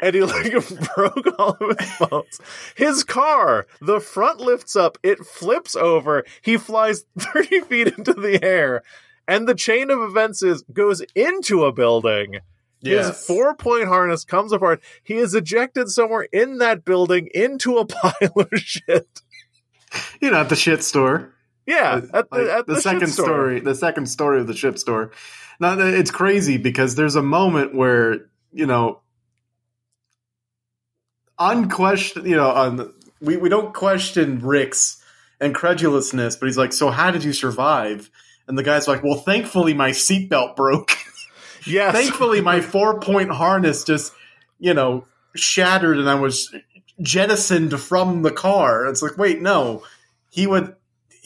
[0.00, 0.52] and he like
[0.94, 2.40] broke all of his bones.
[2.74, 8.42] His car, the front lifts up, it flips over, he flies 30 feet into the
[8.42, 8.82] air,
[9.26, 12.40] and the chain of events is goes into a building.
[12.82, 14.80] His four point harness comes apart.
[15.02, 19.22] He is ejected somewhere in that building into a pile of shit.
[20.20, 21.32] you know, at the shit store.
[21.66, 23.24] Yeah, at the, Like, at the, shit second store.
[23.26, 25.12] story, the second story of the ship store.
[25.58, 29.00] Now it's crazy because there's a moment where you know,
[31.38, 35.02] unquestioned, you know, on we we don't question Rick's
[35.40, 38.10] incredulousness, but he's like, "So how did you survive?"
[38.48, 40.92] And the guy's like, "Well, thankfully my seatbelt broke.
[41.68, 44.12] Yes, thankfully my four point harness just,
[44.60, 46.54] you know, shattered, and I was
[47.02, 49.82] jettisoned from the car." It's like, wait, no,
[50.30, 50.76] he would.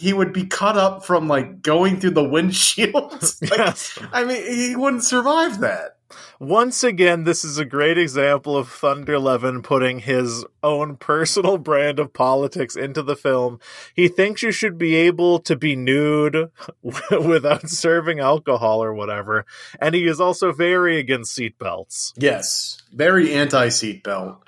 [0.01, 3.23] He would be cut up from like going through the windshield.
[3.43, 3.99] Like, yes.
[4.13, 5.97] I mean, he wouldn't survive that.
[6.39, 11.99] Once again, this is a great example of Thunder Levin putting his own personal brand
[11.99, 13.61] of politics into the film.
[13.95, 16.51] He thinks you should be able to be nude
[16.83, 19.45] without serving alcohol or whatever,
[19.81, 22.13] and he is also very against seatbelts.
[22.17, 24.39] Yes, very anti seatbelt.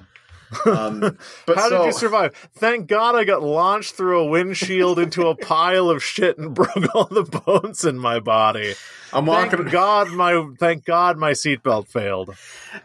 [0.67, 1.01] Um,
[1.47, 2.35] but How so, did you survive?
[2.55, 6.95] Thank God I got launched through a windshield into a pile of shit and broke
[6.95, 8.75] all the bones in my body.
[9.13, 9.59] I'm walking.
[9.59, 12.35] Thank God my thank God my seatbelt failed.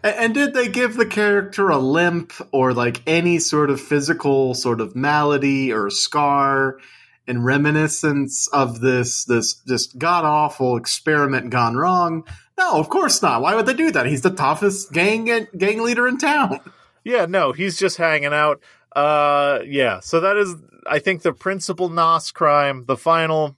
[0.03, 4.53] And, and did they give the character a limp or like any sort of physical
[4.53, 6.80] sort of malady or scar
[7.25, 12.25] in reminiscence of this this just god awful experiment gone wrong?
[12.58, 13.41] No, of course not.
[13.41, 14.08] Why would they do that?
[14.08, 16.60] He's the toughest gang gang leader in town.
[17.08, 18.62] Yeah, no, he's just hanging out.
[18.96, 23.56] Uh yeah, so that is I think the principal NOS crime, the final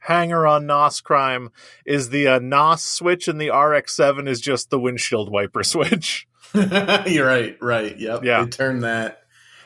[0.00, 1.50] hanger on NOS crime
[1.84, 6.26] is the uh, NOS switch and the RX7 is just the windshield wiper switch.
[6.54, 7.96] You're right, right.
[7.96, 8.24] Yep.
[8.24, 8.44] Yeah.
[8.44, 9.22] They turn that.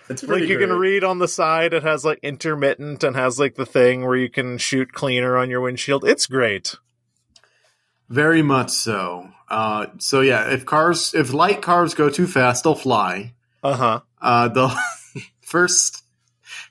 [0.09, 3.41] It's pretty like you can read on the side it has like intermittent and has
[3.41, 6.05] like the thing where you can shoot cleaner on your windshield.
[6.05, 6.77] It's great.
[8.09, 9.31] Very much so.
[9.49, 13.35] Uh, so yeah, if cars, if light cars go too fast, they'll fly.
[13.63, 14.01] Uh-huh.
[14.21, 14.75] Uh, the
[15.43, 16.03] first,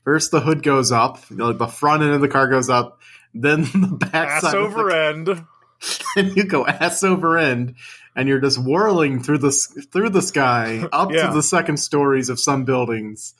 [0.04, 3.00] first the hood goes up, the, the front end of the car goes up,
[3.34, 5.46] then the back Ass side over of end.
[6.16, 7.76] and you go ass over end,
[8.16, 9.52] and you're just whirling through the
[9.92, 11.28] through the sky up Yeah.
[11.28, 13.34] to the second stories of some buildings.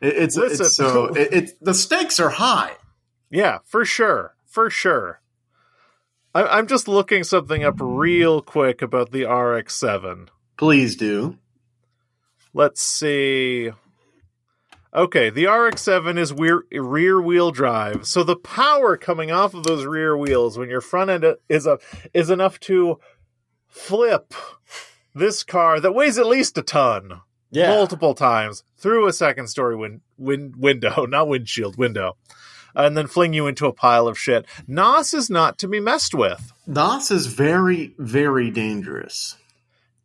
[0.00, 0.66] It, it's Listen.
[0.66, 2.72] it's so it, it the stakes are high.
[3.30, 4.34] Yeah, for sure.
[4.46, 5.20] For sure.
[6.38, 10.28] I, I'm just looking something up real quick about the RX-7.
[10.56, 11.36] Please do.
[12.54, 13.70] Let's see.
[14.94, 19.84] Okay, the RX-7 is rear, rear wheel drive, so the power coming off of those
[19.84, 21.78] rear wheels when your front end is a
[22.14, 22.98] is enough to
[23.66, 24.32] flip
[25.14, 27.20] this car that weighs at least a ton
[27.50, 27.68] Yeah.
[27.68, 32.16] multiple times through a second story win- win- window, not windshield, window,
[32.78, 34.46] and then fling you into a pile of shit.
[34.66, 36.52] NOS is not to be messed with.
[36.66, 39.36] NOS is very, very dangerous.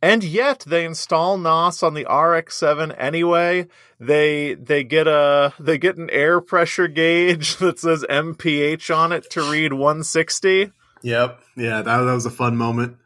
[0.02, 3.68] And yet they install NOS on the RX-7 anyway.
[3.98, 9.30] They they get a they get an air pressure gauge that says MPH on it
[9.30, 10.72] to read 160.
[11.02, 11.40] Yep.
[11.56, 12.98] Yeah, that, that was a fun moment.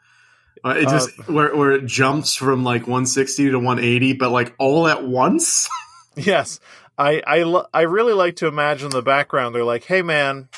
[0.65, 4.89] Uh, it just where where it jumps from like 160 to 180, but like all
[4.89, 5.69] at once.
[6.17, 6.59] Yes,
[6.99, 9.55] I I I really like to imagine the background.
[9.55, 10.49] They're like, "Hey, man,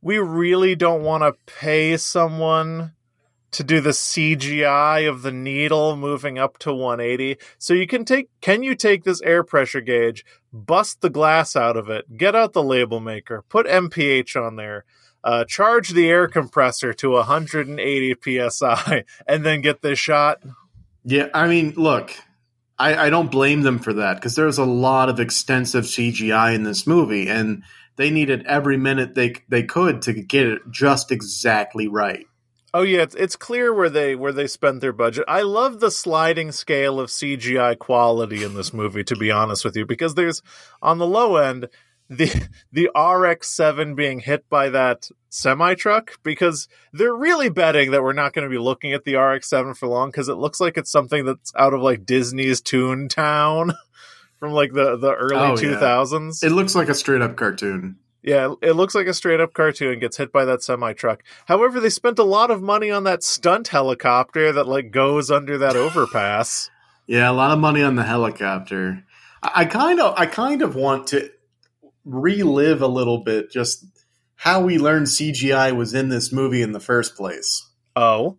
[0.00, 2.92] we really don't want to pay someone
[3.56, 7.38] to do the CGI of the needle moving up to 180.
[7.58, 11.76] So you can take can you take this air pressure gauge, bust the glass out
[11.76, 14.84] of it, get out the label maker, put MPH on there,
[15.24, 20.42] uh, charge the air compressor to 180 psi, and then get this shot?
[21.04, 22.14] Yeah, I mean, look,
[22.78, 26.62] I, I don't blame them for that because there's a lot of extensive CGI in
[26.62, 27.62] this movie, and
[27.96, 32.26] they needed every minute they they could to get it just exactly right.
[32.74, 35.24] Oh yeah, it's it's clear where they where they spent their budget.
[35.26, 39.76] I love the sliding scale of CGI quality in this movie, to be honest with
[39.76, 40.42] you, because there's
[40.82, 41.68] on the low end
[42.08, 48.12] the the RX-7 being hit by that semi truck because they're really betting that we're
[48.12, 50.90] not going to be looking at the RX-7 for long because it looks like it's
[50.90, 53.74] something that's out of like Disney's Toontown
[54.38, 55.80] from like the the early Oh, two yeah.
[56.42, 57.96] It looks like a straight up cartoon.
[58.22, 61.22] Yeah, it looks like a straight up cartoon gets hit by that semi truck.
[61.46, 65.58] However, they spent a lot of money on that stunt helicopter that like goes under
[65.58, 66.70] that overpass.
[67.06, 69.04] Yeah, a lot of money on the helicopter.
[69.42, 71.30] I kind of, I kind of want to
[72.06, 73.84] relive a little bit just
[74.36, 77.68] how we learned CGI was in this movie in the first place.
[77.94, 78.38] Oh,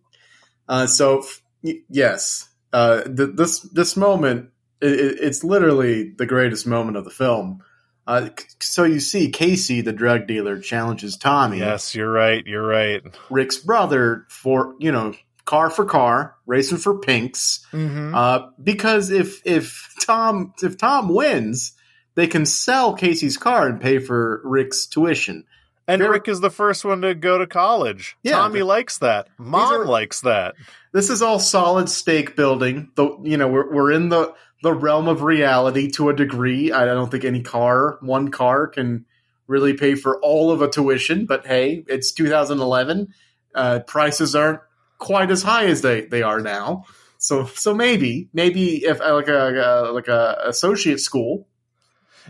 [0.68, 1.40] Uh, so f-
[1.88, 4.50] yes, uh, th- this this moment
[4.82, 4.90] i i-
[5.26, 7.62] it's literally the greatest moment of the film.
[8.06, 12.46] Uh, c- so you see, Casey, the drug dealer, challenges Tommy, yes, you're right.
[12.46, 13.02] You're right.
[13.30, 15.14] Rick's brother, for you know,
[15.46, 17.66] car for car, racing for pinks.
[17.72, 18.14] Mm-hmm.
[18.14, 21.72] Uh, because if if Tom if Tom wins,
[22.18, 25.44] they can sell Casey's car and pay for Rick's tuition.
[25.86, 28.16] and very- Rick is the first one to go to college.
[28.24, 29.28] Yeah, Tommy likes that.
[29.38, 30.56] Mom are- likes that.
[30.92, 32.90] This is all solid stake building.
[32.96, 36.72] Though you know we're we're in the the realm of reality to a degree.
[36.72, 39.04] I don't think any car, one car, can
[39.46, 41.24] really pay for all of a tuition.
[41.24, 43.14] But hey, it's 2011.
[43.54, 44.60] Uh, prices aren't
[44.98, 46.84] quite as high as they they are now.
[47.18, 51.46] So so maybe maybe if uh, like a, uh, like a associate school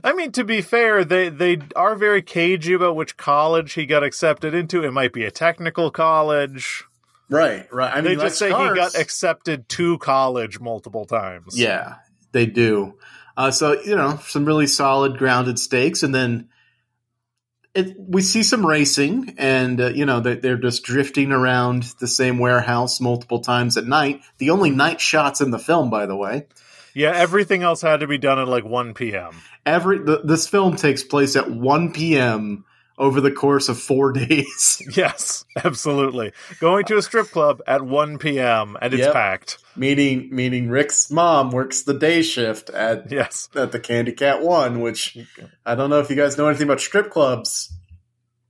[0.05, 4.03] I mean, to be fair, they they are very cagey about which college he got
[4.03, 4.85] accepted into.
[4.85, 6.85] It might be a technical college.
[7.31, 7.93] Right, right.
[7.93, 11.59] I They mean, just say he got accepted to college multiple times.
[11.59, 11.97] Yeah,
[12.33, 12.95] they do.
[13.37, 16.49] Uh, so you know, some really solid grounded stakes, and then
[17.75, 22.09] it, we see some racing, and uh, you know they, they're just drifting around the
[22.09, 24.23] same warehouse multiple times at night.
[24.39, 26.47] The only night shots in the film, by the way.
[26.99, 29.31] Yeah, everything else had to be done at like 1 p.m.
[29.65, 32.65] Every the, this film takes place at one p.m.
[32.99, 34.83] over the course of four days.
[34.97, 36.33] Yes, absolutely.
[36.59, 38.77] Going to a strip club at 1 p.m.
[38.83, 39.13] and it's Yep.
[39.13, 39.59] packed.
[39.77, 43.49] meaning meaning Rick's mom works the day shift at Yes.
[43.55, 45.17] at the Candy Cat One, which
[45.65, 47.73] I don't know if you guys know anything about strip clubs.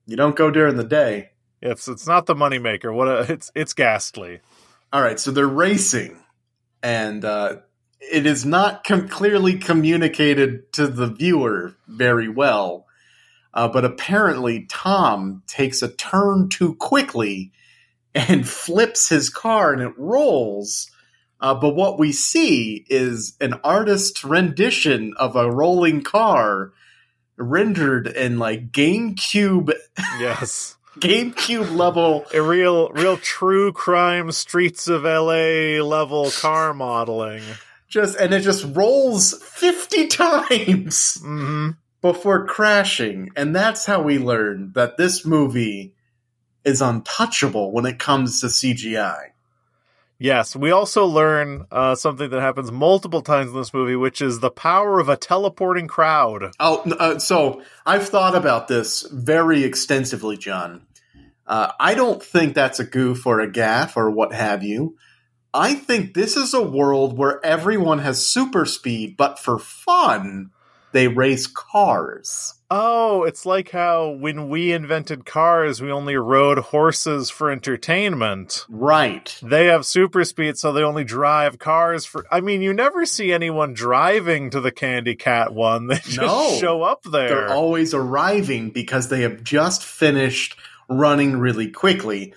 [0.06, 1.32] You don't go during the day.
[1.60, 2.94] It's it's not the moneymaker.
[2.94, 4.40] What a, it's it's ghastly.
[4.92, 6.16] All right, so they're racing,
[6.82, 7.56] and uh,
[8.00, 12.86] it is not com- clearly communicated to the viewer very well.
[13.54, 17.52] Uh, but apparently, Tom takes a turn too quickly
[18.14, 20.90] and flips his car, and it rolls.
[21.40, 26.72] Uh, but what we see is an artist's rendition of a rolling car
[27.36, 29.72] rendered in like GameCube
[30.18, 30.76] Yes.
[30.98, 37.42] GameCube level A real real true crime streets of LA level car modeling.
[37.88, 41.70] Just and it just rolls 50 times hmm
[42.00, 45.94] before crashing and that's how we learn that this movie
[46.64, 49.30] is untouchable when it comes to CGI.
[50.20, 54.40] Yes, we also learn uh, something that happens multiple times in this movie, which is
[54.40, 56.52] the power of a teleporting crowd.
[56.58, 60.86] Oh, uh, so I've thought about this very extensively, John.
[61.46, 64.96] Uh, I don't think that's a goof or a gaff or what have you.
[65.54, 70.50] I think this is a world where everyone has super speed, but for fun,
[70.92, 72.54] they race cars.
[72.70, 78.66] Oh, it's like how when we invented cars, we only rode horses for entertainment.
[78.68, 79.38] Right.
[79.42, 82.26] They have super speed, so they only drive cars for.
[82.30, 85.86] I mean, you never see anyone driving to the Candy Cat one.
[85.88, 86.56] They just No.
[86.60, 87.28] show up there.
[87.28, 90.58] They're always arriving because they have just finished
[90.90, 92.34] running really quickly.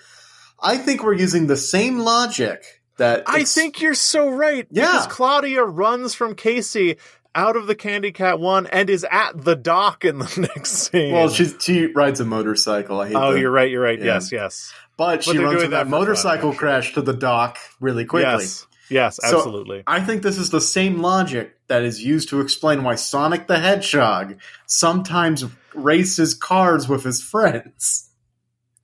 [0.62, 4.68] I think we're using the same logic that I think you're so right.
[4.72, 4.86] Yeah.
[4.86, 6.98] Because Claudia runs from Casey
[7.34, 11.14] out of the Candy Cat one and is at the dock in the next scene.
[11.14, 13.02] Well, she she rides a motorcycle.
[13.02, 13.70] I hate oh, you're right.
[13.72, 13.98] You're right.
[14.00, 14.06] Yeah.
[14.06, 17.58] Yes, yes, But she runs from that that for fun, motorcycle crash to the dock
[17.80, 18.44] really quickly.
[18.44, 19.84] yes, yes, So- absolutely.
[19.88, 23.58] I think this is the same logic that is used to explain why Sonic the
[23.60, 24.38] Hedgehog
[24.68, 28.10] sometimes races cars with his friends.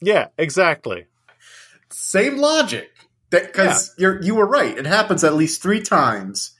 [0.02, 1.06] yeah, exactly.
[1.90, 2.90] Same logic.
[3.30, 4.78] Because you're you were right.
[4.78, 6.52] It happens at least three times.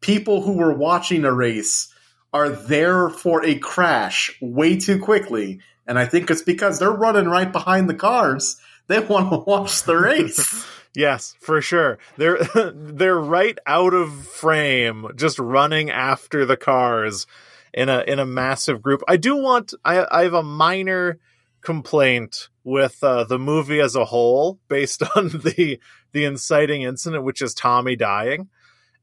[0.00, 1.92] People who were watching a race
[2.32, 7.28] are there for a crash way too quickly, and I think it's because they're running
[7.28, 8.60] right behind the cars.
[8.86, 10.66] They want to watch the race.
[10.96, 11.98] Yes, for sure.
[12.16, 12.38] They're
[12.72, 17.26] they're right out of frame, just running after the cars
[17.72, 19.02] in a in a massive group.
[19.08, 19.74] I do want.
[19.84, 21.18] I I have a minor
[21.64, 25.80] complaint with uh, the movie as a whole, based on the
[26.12, 28.48] the inciting incident, which is Tommy dying,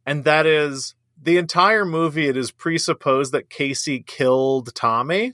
[0.05, 2.27] and that is the entire movie.
[2.27, 5.33] It is presupposed that Casey killed Tommy.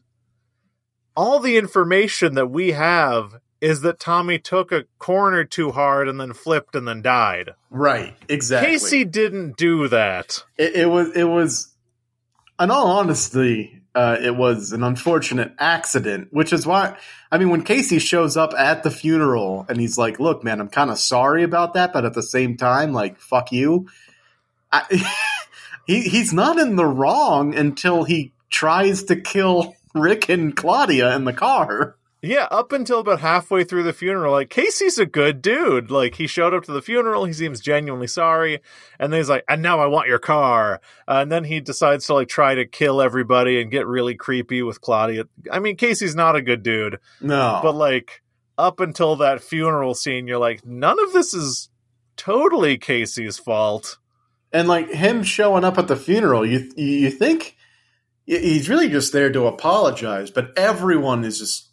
[1.15, 6.19] All the information that we have is that Tommy took a corner too hard and
[6.19, 7.51] then flipped and then died.
[7.71, 8.71] right, exactly.
[8.71, 10.43] Casey didn't do that.
[10.57, 11.73] it, it was it was
[12.59, 16.95] in all honesty uh, it was an unfortunate accident which is why
[17.31, 20.69] i mean when casey shows up at the funeral and he's like look man i'm
[20.69, 23.87] kind of sorry about that but at the same time like fuck you
[24.71, 24.83] I,
[25.87, 31.25] he, he's not in the wrong until he tries to kill rick and claudia in
[31.25, 31.95] the car
[32.27, 35.89] Yeah, up until about halfway through the funeral, like Casey's a good dude.
[35.89, 38.59] Like he showed up to the funeral, he seems genuinely sorry,
[38.99, 42.05] and then he's like, "And now I want your car." Uh, and then he decides
[42.07, 45.23] to like try to kill everybody and get really creepy with Claudia.
[45.51, 48.21] I mean, Casey's not a good dude, no but like
[48.57, 51.69] up until that funeral scene, you're like, none of this is
[52.17, 53.97] totally Casey's fault.
[54.51, 57.55] and like him showing up at the funeral you you you think
[58.25, 61.66] he's really just there to apologize but everyone is just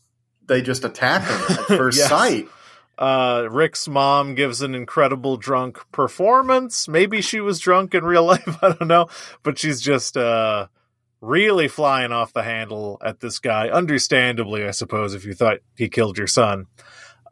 [0.47, 2.09] they just attack him at first Yes.
[2.09, 2.49] sight
[2.97, 6.87] Uh, Rick's mom gives an incredible drunk performance.
[6.87, 8.57] Maybe she was drunk in real life.
[8.63, 9.09] I don't know,
[9.43, 10.69] but she's just, uh,
[11.21, 13.69] really flying off the handle at this guy.
[13.69, 16.67] Understandably, I suppose, if you thought he killed your son.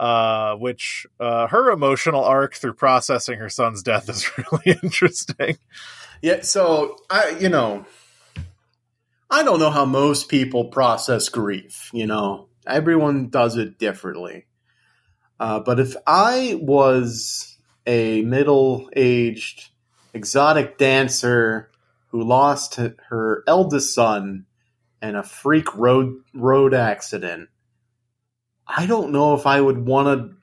[0.00, 5.58] Uh, which, uh, her emotional arc through processing her son's death is really interesting.
[6.22, 7.84] yeah so i you know
[9.30, 14.46] i don't know how most people process grief you know everyone does it differently
[15.40, 17.56] uh, but if i was
[17.86, 19.70] a middle-aged
[20.14, 21.70] exotic dancer
[22.08, 24.46] who lost her eldest son
[25.00, 27.48] in a freak road road accident
[28.66, 30.36] i don't know if i would want to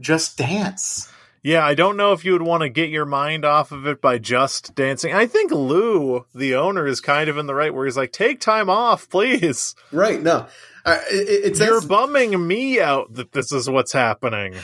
[0.00, 1.10] just dance
[1.42, 4.00] Yeah, I don't know if you would want to get your mind off of it
[4.00, 5.14] by just dancing.
[5.14, 8.40] I think Lou, the owner, is kind of in the right where he's like, take
[8.40, 9.74] time off, please.
[9.92, 10.46] right no
[10.88, 14.54] uh, it, it's You're bumming me out that this is what's happening.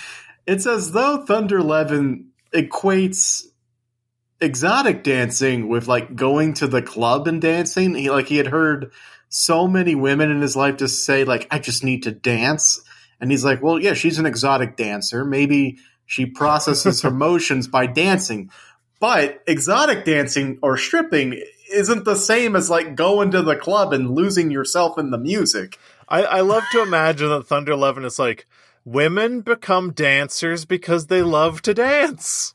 [0.46, 3.44] it's as though thunder levin equates
[4.40, 8.92] exotic dancing with like going to the club and dancing he like he had heard
[9.28, 12.80] so many women in his life just say like i just need to dance.
[13.20, 15.24] And he's like well yeah she's an exotic dancer.
[15.24, 18.50] Maybe she processes her emotions by dancing.
[19.00, 24.14] But exotic dancing or stripping isn't the same as like going to the club and
[24.14, 28.46] losing yourself in the music I, I love to imagine that Thunder Levin is like,
[28.84, 32.54] women become dancers because they love to dance.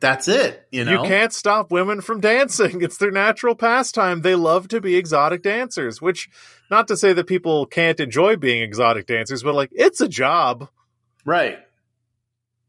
[0.00, 2.82] that's it you know You can't stop women from dancing.
[2.86, 4.22] It's their natural pastime.
[4.22, 6.28] They love to be exotic dancers, which,
[6.70, 10.68] not to say that people can't enjoy being exotic dancers, but like, it's a job.
[11.24, 11.58] right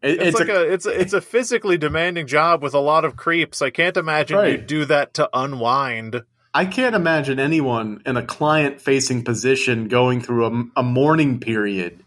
[0.02, 3.16] It- It's, like a, it's a, it's a physically demanding job with a lot of
[3.16, 3.62] creeps.
[3.62, 4.68] I can't imagine you Right.
[4.68, 6.22] do that to unwind.
[6.54, 12.04] I can't imagine anyone in a client facing position going through a, a mourning period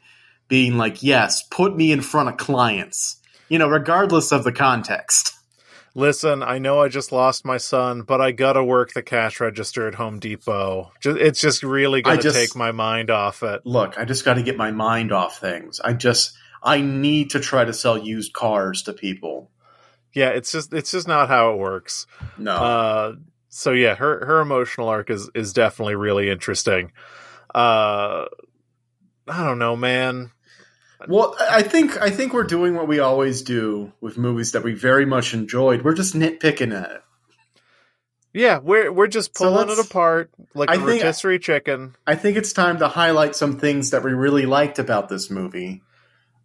[0.49, 3.19] being like, yes, put me in front of clients,
[3.49, 5.33] you know, regardless of the context.
[5.95, 9.87] Listen, I know I just lost my son, but I gotta work the cash register
[9.87, 10.91] at Home Depot.
[11.05, 13.63] It's just really gonna just- take my mind off it.
[13.65, 15.81] Look, I just got to get my mind off things.
[15.81, 16.33] I just,
[16.63, 19.51] I need to try to sell used cars to people.
[20.15, 22.07] Yeah, it's just it's just not how it works.
[22.39, 22.55] No.
[22.55, 23.13] Uh,
[23.55, 26.93] so yeah, her her emotional arc is is definitely really interesting.
[27.55, 28.25] Uh,
[29.29, 30.31] I don't know, man.
[31.07, 34.73] well, I think, I think we're doing what we always do with movies that we
[34.73, 35.83] very much enjoyed.
[35.83, 37.03] We're just nitpicking at it.
[38.33, 41.95] Yeah, we're we're just pulling let's- it apart like I a think- rotisserie chicken.
[42.07, 45.83] I think it's time to highlight some things that we really liked about this movie.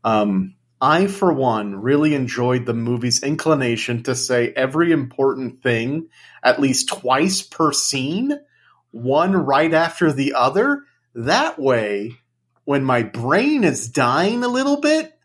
[0.04, 6.10] Um, I, for one, really enjoyed the movie's inclination to say every important thing
[6.44, 8.40] at least twice per scene,
[8.92, 10.84] one right after the other.
[11.16, 12.14] That way,
[12.66, 15.18] when my brain is dying a little bit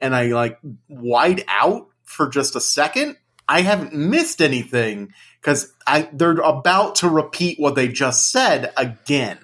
[0.00, 3.16] and I like white out for just a second,
[3.48, 5.72] I haven't missed anything because
[6.12, 9.38] they're about to repeat what they just said again.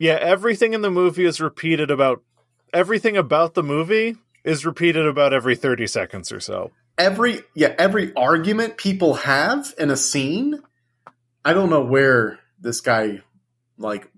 [0.00, 2.22] Yeah, everything in the movie is repeated about
[2.72, 6.70] everything about the movie is repeated about every 30 seconds or so.
[6.96, 10.62] Every yeah, every argument people have in a scene,
[11.44, 13.22] I don't know where this guy
[13.78, 14.08] like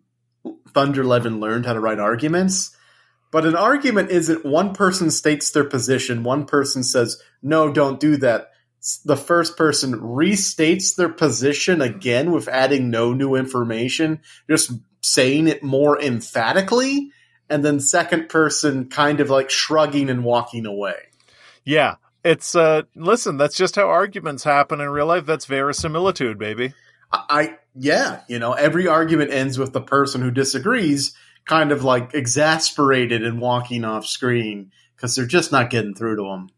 [0.44, 2.76] Thunder Thunderlevin learned how to write arguments,
[3.32, 8.18] but an argument isn't one person states their position, one person says, "No, don't do
[8.18, 8.50] that."
[9.06, 14.20] The first person restates their position again with adding no new information,
[14.50, 14.70] just
[15.00, 17.10] saying it more emphatically
[17.48, 20.96] and then second person kind of like shrugging and walking away.
[21.64, 21.96] Yeah.
[22.24, 25.26] It's uh listen, that's just how arguments happen in real life.
[25.26, 26.74] That's verisimilitude, baby.
[27.12, 31.84] I, I yeah, you know, every argument ends with the person who disagrees kind of
[31.84, 36.48] like exasperated and walking off screen because they're just not getting through to them.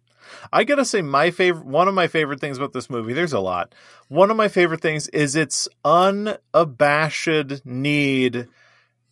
[0.52, 3.40] I gotta say, my favorite, one of my favorite things about this movie, there's a
[3.40, 3.74] lot.
[4.08, 8.48] One of my favorite things is its unabashed need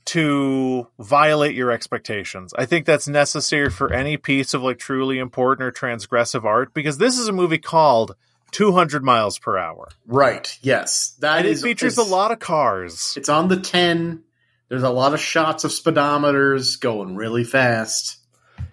[0.07, 2.55] to violate your expectations.
[2.57, 6.99] I think that's necessary for any piece of like truly important or transgressive art because
[6.99, 8.15] this is a movie called
[8.53, 9.89] 200 miles per hour.
[10.07, 10.57] Right.
[10.63, 11.17] Yes.
[11.21, 13.15] That and is, it features a lot of cars.
[13.17, 14.23] It's on the 10.
[14.69, 18.19] There's a lot of shots of speedometers going really fast.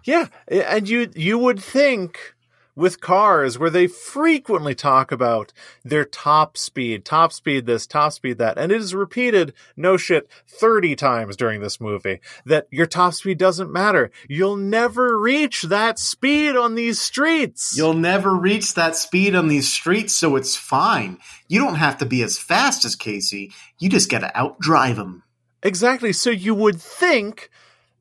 [0.05, 2.35] Yeah, and you you would think
[2.75, 5.53] with cars where they frequently talk about
[5.83, 8.57] their top speed, top speed this, top speed that.
[8.57, 13.37] And it is repeated, no shit, 30 times during this movie that your top speed
[13.37, 14.11] doesn't matter.
[14.27, 17.75] You'll never reach that speed on these streets.
[17.77, 21.17] You'll never reach that speed on these streets, so it's fine.
[21.47, 23.51] You don't have to be as fast as Casey.
[23.79, 25.23] You just gotta outdrive him.
[25.61, 26.11] Exactly.
[26.11, 27.49] So you would think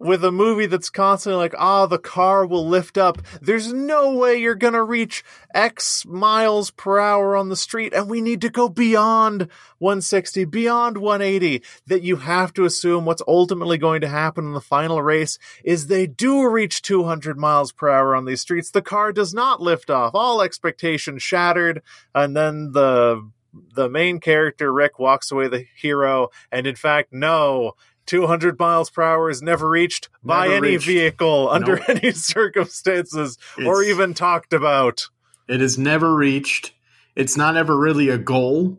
[0.03, 3.22] with a movie that's constantly like, ah, the car will lift up.
[3.40, 5.24] There's no way you're going to reach
[5.55, 7.94] X miles per hour on the street.
[7.94, 9.48] And we need to go beyond
[9.78, 11.62] 160, beyond 180.
[11.86, 15.86] That you have to assume what's ultimately going to happen in the final race is
[15.86, 18.70] they do reach 200 miles per hour on these streets.
[18.70, 20.14] The car does not lift off.
[20.14, 21.82] All expectations shattered.
[22.14, 23.30] And then the
[23.74, 27.72] the main character Rick walks away the hero and in fact no
[28.07, 30.86] 200 miles per hour is never reached never by any reached.
[30.86, 31.88] vehicle under nope.
[31.88, 35.09] any circumstances it's, or even talked about.
[35.48, 36.72] It is never reached.
[37.14, 38.78] It's not ever really a goal.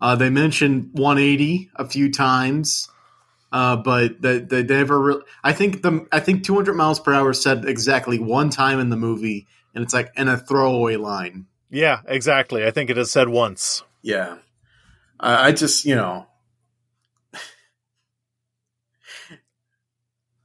[0.00, 2.88] Uh, they mentioned 180 a few times,
[3.52, 5.00] uh, but they, they never.
[5.00, 8.90] Re- I think the I think 200 miles per hour said exactly one time in
[8.90, 11.46] the movie, and it's like in a throwaway line.
[11.70, 12.64] Yeah, exactly.
[12.64, 13.82] I think it is said once.
[14.02, 14.36] Yeah,
[15.18, 16.26] I just you know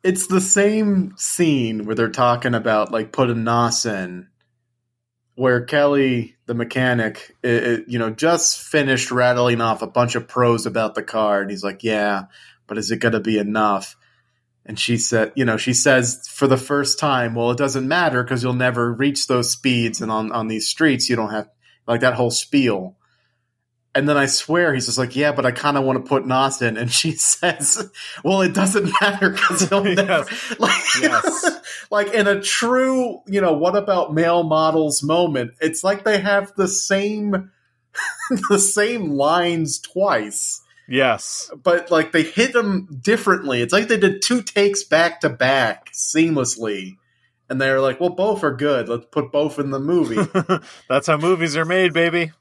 [0.04, 4.28] it's the same scene where they're talking about like putting NOS in,
[5.36, 10.28] where Kelly, the mechanic, it, it, you know, just finished rattling off a bunch of
[10.28, 12.24] pros about the car, and he's like, "Yeah,
[12.68, 13.96] but is it going to be enough?"
[14.66, 18.24] And she said, you know, she says for the first time, "Well, it doesn't matter
[18.24, 21.50] because you'll never reach those speeds, and on on these streets, you don't have
[21.88, 22.98] like that whole spiel."
[23.94, 26.26] And then I swear he's just like, yeah, but I kind of want to put
[26.26, 26.78] NOS in.
[26.78, 27.92] And she says,
[28.24, 30.60] well, it doesn't matter because he'll never, yes.
[30.60, 31.86] like, yes.
[31.92, 35.52] like in a true, you know, what about male models moment?
[35.60, 37.52] It's like they have the same,
[38.50, 40.62] the same lines twice.
[40.88, 41.52] Yes.
[41.62, 43.62] But like they hit them differently.
[43.62, 46.98] It's like they did two takes back to back seamlessly.
[47.50, 48.88] And they're like, well, both are good.
[48.88, 50.26] Let's put both in the movie.
[50.88, 52.32] That's how movies are made, baby.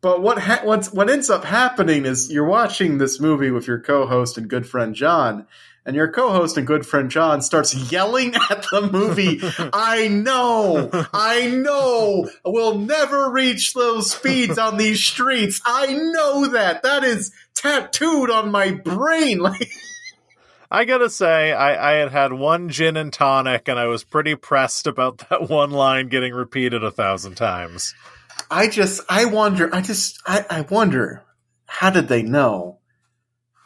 [0.00, 4.38] But what ha- what ends up happening is you're watching this movie with your co-host
[4.38, 5.46] and good friend John,
[5.84, 9.40] and your co-host and good friend John starts yelling at the movie.
[9.72, 15.60] I know, I know, we'll never reach those speeds on these streets.
[15.64, 16.82] I know that.
[16.82, 19.38] That is tattooed on my brain.
[19.48, 19.70] Like.
[20.70, 24.34] I gotta say, I, I had had one gin and tonic, and I was pretty
[24.34, 27.94] pressed about that one line getting repeated a thousand times.
[28.50, 31.24] I just, I wonder, I just, I, I wonder,
[31.66, 32.78] how did they know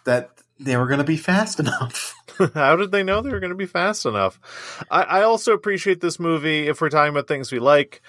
[0.05, 2.15] that they were going to be fast enough?
[2.55, 4.85] how did they know they were going to be fast enough?
[4.91, 8.03] I, I also appreciate this movie if we're talking about things we like.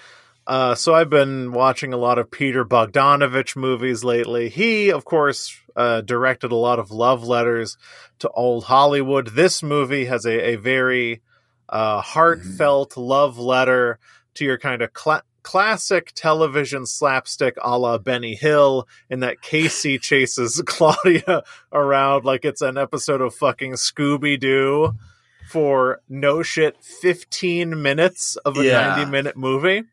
[0.46, 4.50] Uh, so I've been watching a lot of Peter Bogdanovich movies lately.
[4.50, 7.78] He, of course, uh, directed a lot of love letters
[8.18, 9.28] to old Hollywood.
[9.28, 11.22] This movie has a, a very
[11.68, 13.98] uh, heartfelt love letter
[14.34, 14.92] to your kind of
[15.44, 22.62] classic television slapstick a la Benny Hill, in that Casey chases Claudia around like it's
[22.62, 24.94] an episode of fucking Scooby Doo
[25.48, 28.96] for no shit 15 minutes of a Yeah.
[28.96, 29.84] 90 minute movie.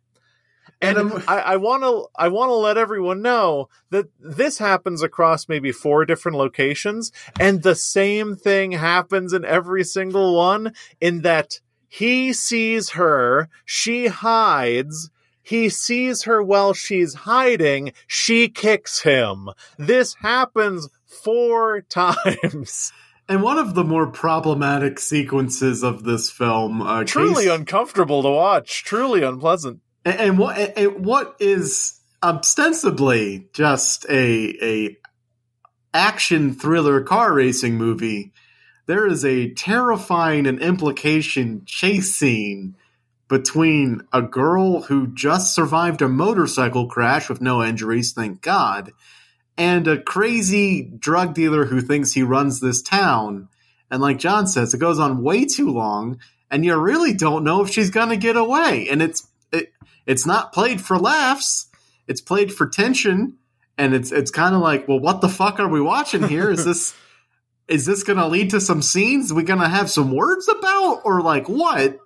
[0.81, 5.47] And And I want to I want to let everyone know that this happens across
[5.47, 10.73] maybe four different locations, and the same thing happens in every single one.
[10.99, 15.11] In that he sees her, she hides.
[15.51, 17.91] He sees her while she's hiding.
[18.07, 19.49] She kicks him.
[19.77, 22.93] This happens four times.
[23.27, 28.29] And one of the more problematic sequences of this film, uh, Truly Case- uncomfortable to
[28.29, 28.83] watch.
[28.85, 29.81] Truly unpleasant.
[30.05, 34.97] and, and what and what is ostensibly just a a
[35.93, 38.31] action thriller car racing movie,
[38.85, 42.75] there is a terrifying and implication chase scene
[43.31, 48.91] between a girl who just survived a motorcycle crash with no injuries, thank God,
[49.57, 53.47] and a crazy drug dealer who thinks he runs this town.
[53.89, 56.19] And like John says, it goes on way too long,
[56.51, 58.89] and you really don't know if she's gonna get away.
[58.91, 59.71] And it's it,
[60.05, 61.67] it's not played for laughs;
[62.09, 63.37] it's played for tension,
[63.77, 66.51] and it's it's kind of like, well, what the fuck are we watching here?
[66.51, 66.93] Is this
[67.69, 71.47] is this gonna lead to some scenes we gonna have some words about, or like
[71.47, 71.97] what?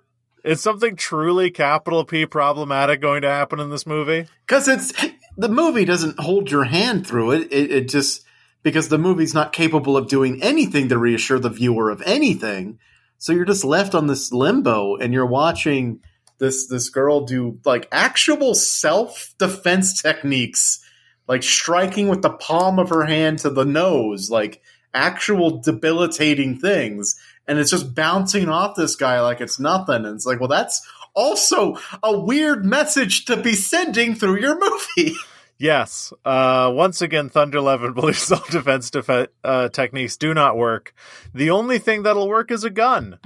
[0.46, 4.26] Is something truly capital P problematic going to happen in this movie?
[4.46, 4.92] because it's
[5.36, 7.52] the movie doesn't hold your hand through it.
[7.52, 7.70] it.
[7.70, 8.24] It just
[8.62, 12.78] because the movie's not capable of doing anything to reassure the viewer of anything.
[13.18, 16.00] So you're just left on this limbo, and you're watching
[16.38, 20.80] this this girl do like actual self defense techniques,
[21.26, 24.62] like striking with the palm of her hand to the nose, like
[24.94, 27.16] actual debilitating things.
[27.48, 30.04] And it's just bouncing off this guy like it's nothing.
[30.04, 35.14] And it's like, well, that's also a weird message to be sending through your movie.
[35.58, 36.12] Yes.
[36.22, 40.92] Uh, once again, Thunder Levin believes self defense defe- uh, techniques do not work.
[41.32, 43.18] The only thing that'll work is a gun.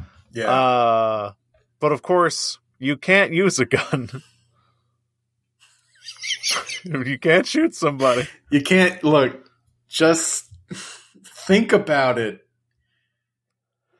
[0.48, 1.32] Uh,
[1.80, 4.22] but of course, you can't use a gun.
[6.84, 8.28] you can't shoot somebody.
[8.50, 9.50] you can't look.
[9.88, 10.48] Just
[11.24, 12.46] think about it.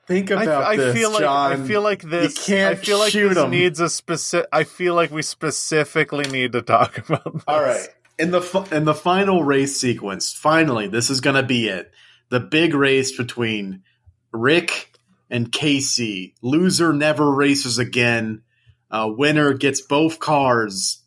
[0.07, 1.51] Think I, about I this, feel like John.
[1.53, 2.45] I feel like this.
[2.45, 3.49] can't I feel like shoot this 'em.
[3.51, 4.47] needs a specific.
[4.51, 7.33] I feel like we specifically need to talk about.
[7.33, 7.43] This.
[7.47, 7.87] All right.
[8.17, 11.91] In the fi- in the final race sequence, finally, this is going to be it.
[12.29, 13.83] The big race between
[14.31, 14.91] Rick
[15.29, 16.35] and Casey.
[16.41, 18.41] Loser never races again.
[18.89, 21.01] Uh, winner gets both cars.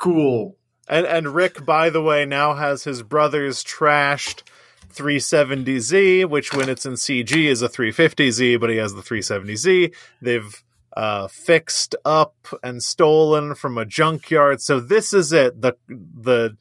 [0.00, 0.56] Cool.
[0.86, 4.42] And and Rick, by the way, now has his brother's trashed
[4.94, 9.94] 370Z, which when it's in CG is a 350Z, but he has the 370Z.
[10.22, 10.64] They've
[10.96, 14.60] uh, fixed up and stolen from a junkyard.
[14.60, 16.56] So this is it the the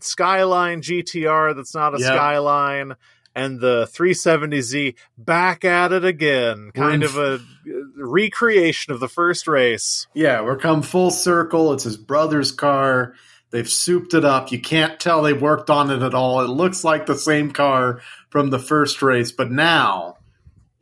[0.00, 2.14] Skyline GTR that's not a Yep.
[2.14, 2.94] Skyline.
[3.34, 7.38] And the 370Z back at it again, We're kind of a uh,
[7.96, 10.08] recreation of the first race.
[10.12, 11.72] Yeah, we're come full circle.
[11.72, 13.14] It's his brother's car.
[13.50, 14.52] They've souped it up.
[14.52, 16.40] You can't tell they worked on it at all.
[16.42, 20.18] It looks like the same car from the first race, but now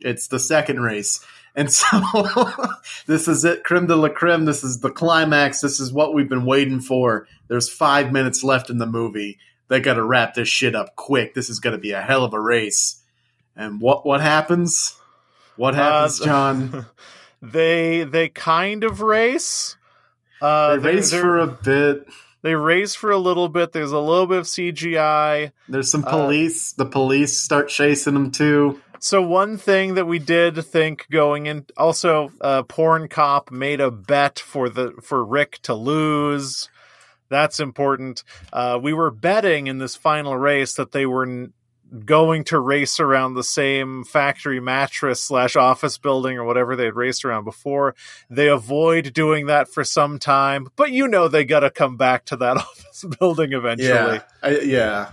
[0.01, 1.23] it's the second race.
[1.55, 1.87] And so
[3.07, 4.45] this is it, creme de la creme.
[4.45, 5.61] This is the climax.
[5.61, 7.27] This is what we've been waiting for.
[7.47, 9.39] There's five minutes left in the movie.
[9.69, 11.33] They got to wrap this shit up quick.
[11.33, 13.01] This is going to be a hell of a race.
[13.55, 14.95] And what what happens?
[15.55, 16.85] What happens, Uh, John?
[17.41, 19.77] They they kind of race.
[20.41, 22.07] Uh, They they're- race they're- for a bit.
[22.47, 23.73] They race for a little bit.
[23.73, 25.51] There's a little bit of CGI.
[25.67, 26.71] There's some Uh, police.
[26.71, 28.79] the police start chasing them too.
[28.99, 33.91] So one thing that we did think going in, also, uh, porn cop made a
[33.91, 36.69] bet for the for Rick to lose.
[37.29, 38.23] That's important.
[38.53, 41.49] Uh, we were betting in this final race that they were
[42.05, 46.95] going to race around the same factory mattress slash office building or whatever they had
[46.95, 47.95] raced around before.
[48.29, 52.25] They avoid doing that for some time, but you know they got to come back
[52.25, 53.89] to that office building eventually.
[53.89, 55.11] Yeah, I, yeah.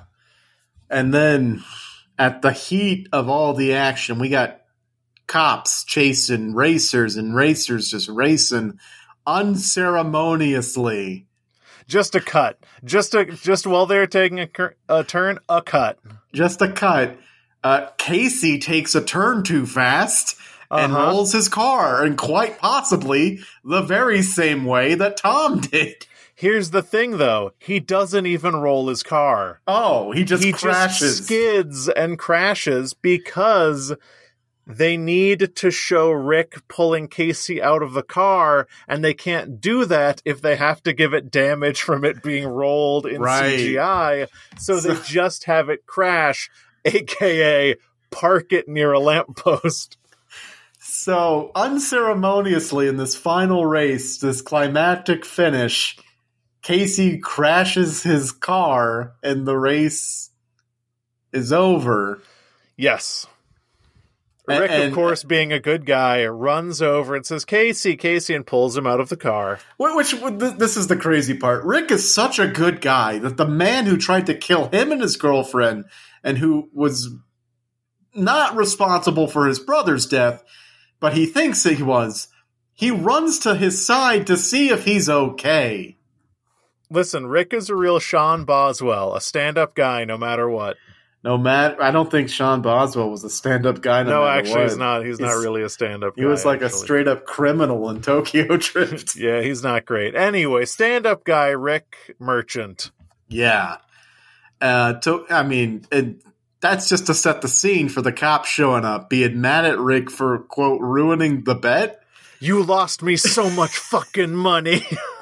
[0.90, 1.62] And then
[2.18, 4.60] at the heat of all the action, we got
[5.26, 8.78] cops chasing racers and racers just racing
[9.26, 11.26] unceremoniously.
[11.86, 12.58] Just a cut.
[12.84, 15.98] Just a just while they're taking a, cur- a turn, a cut.
[16.34, 17.16] Just a cut.
[17.62, 20.36] Uh, Casey takes a turn too fast
[20.70, 21.06] and Uh-huh.
[21.12, 26.06] rolls his car, and quite possibly the very same way that Tom did.
[26.34, 27.52] Here's the thing, though.
[27.60, 29.60] He doesn't even roll his car.
[29.68, 31.18] Oh, he just he crashes.
[31.18, 33.94] just skids and crashes because
[34.66, 39.84] they need to show Rick pulling Casey out of the car, and they can't do
[39.84, 43.58] that if they have to give it damage from it being rolled in Right.
[43.58, 44.28] CGI.
[44.58, 46.50] So they just have it crash,
[46.84, 47.76] aka
[48.10, 49.98] park it near a lamppost.
[50.78, 55.98] So unceremoniously in this final race, this climactic finish,
[56.62, 60.30] Casey crashes his car and the race
[61.32, 62.22] is over.
[62.76, 63.26] Yes.
[64.46, 68.46] Rick, and- of course, being a good guy, runs over and says, Casey, Casey, and
[68.46, 69.58] pulls him out of the car.
[69.78, 71.64] Which, this is the crazy part.
[71.64, 75.00] Rick is such a good guy that the man who tried to kill him and
[75.00, 75.86] his girlfriend
[76.22, 77.08] and who was
[78.14, 80.44] not responsible for his brother's death,
[81.00, 82.28] but he thinks he was,
[82.74, 85.96] he runs to his side to see if he's okay.
[86.90, 90.76] Listen, Rick is a real Sean Boswell, a stand up guy no matter what.
[91.24, 94.02] No matter, I don't think Sean Boswell was a stand-up guy.
[94.02, 94.62] No, No, actually, what.
[94.64, 95.06] he's not.
[95.06, 96.22] He's, not really a stand up guy.
[96.22, 99.16] He was like a straight-up criminal in Tokyo Drift.
[99.24, 100.14] Yeah, he's not great.
[100.14, 102.90] Anyway, stand up guy Rick Merchant.
[103.28, 103.78] yeah.
[104.60, 106.16] Uh, to, I mean, it,
[106.60, 110.10] that's just to set the scene for the cops showing up, being mad at Rick
[110.10, 112.02] for quote ruining the bet.
[112.40, 114.86] You lost me so much fucking money.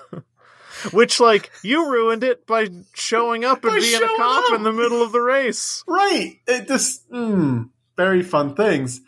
[0.92, 4.56] Which, like, you ruined it by showing up and By being a cop up.
[4.56, 5.84] in the middle of the race.
[5.86, 6.38] Right.
[6.46, 9.00] It just mm, very fun things.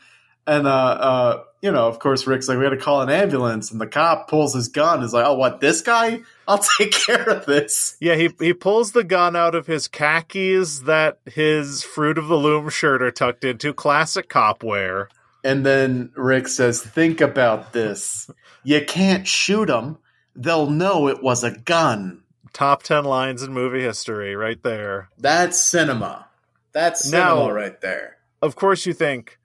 [0.47, 3.81] And uh uh you know, of course Rick's like, we gotta call an ambulance and
[3.81, 6.21] the cop pulls his gun, is like, Oh what, this guy?
[6.49, 7.97] I'll take care of this.
[8.01, 12.37] Yeah, he he pulls the gun out of his khakis that his Fruit of the
[12.37, 13.73] Loom shirt are tucked into.
[13.73, 15.09] Classic cop wear.
[15.43, 18.31] And then Rick says, Think about this.
[18.63, 19.99] You can't shoot them.
[20.37, 22.23] They'll know it was a gun.
[22.53, 25.09] Top 10 lines in movie history, right there.
[25.19, 26.27] That's cinema.
[26.73, 28.17] That's Now- cinema right there.
[28.43, 29.39] Of course, you think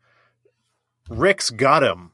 [1.10, 2.12] Rick's got him.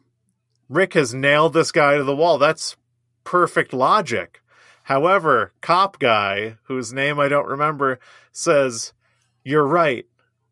[0.70, 2.38] Rick has nailed this guy to the wall.
[2.38, 2.76] That's
[3.24, 4.42] perfect logic.
[4.84, 8.00] However, cop guy, whose name I don't remember,
[8.32, 8.94] says,
[9.44, 10.06] You're right.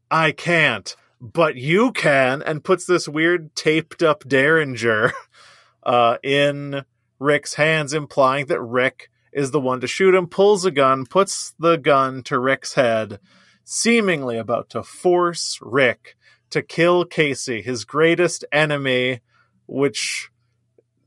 [0.09, 5.11] I can't, but you can, and puts this weird taped up Derringer
[5.83, 6.83] uh, in
[7.23, 11.53] Rick's hands, implying that Rick is the one to shoot him, pulls a gun, puts
[11.57, 13.19] the gun to Rick's head,
[13.63, 16.15] seemingly about to force Rick
[16.51, 19.21] to kill Casey, his greatest enemy,
[19.67, 20.29] which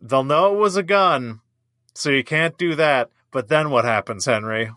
[0.01, 1.41] they'll know it was a gun,
[1.95, 3.11] so you can't do that.
[3.31, 4.71] But then what happens, Henry?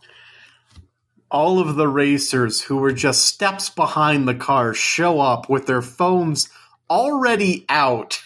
[1.32, 5.82] all of the racers who were just steps behind the car show up with their
[5.84, 6.50] phones
[6.90, 8.20] already out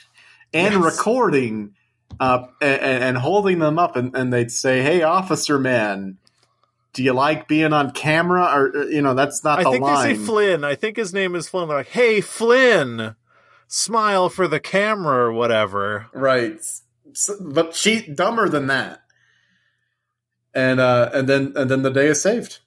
[0.54, 0.82] and Yes.
[0.84, 1.76] recording
[2.24, 6.18] uh, and, and holding them up and, and they'd say hey officer man
[6.94, 9.84] do you like being on camera or uh, you know that's not I the think
[9.84, 10.64] line they say Flynn.
[10.64, 11.68] I think his name is Flynn.
[11.68, 13.16] They're like, hey, Flynn,
[13.68, 16.08] smile for the camera or whatever.
[16.14, 16.54] right
[17.12, 19.02] S- but she dumber than that
[20.54, 22.60] and uh and then and then the day is saved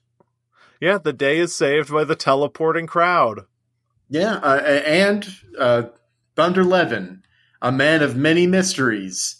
[0.79, 3.45] Yeah, the day is saved by the teleporting crowd.
[4.09, 5.27] Yeah, uh, and
[5.59, 5.83] uh,
[6.35, 7.23] Thunder Levin,
[7.61, 9.36] a man of many mysteries,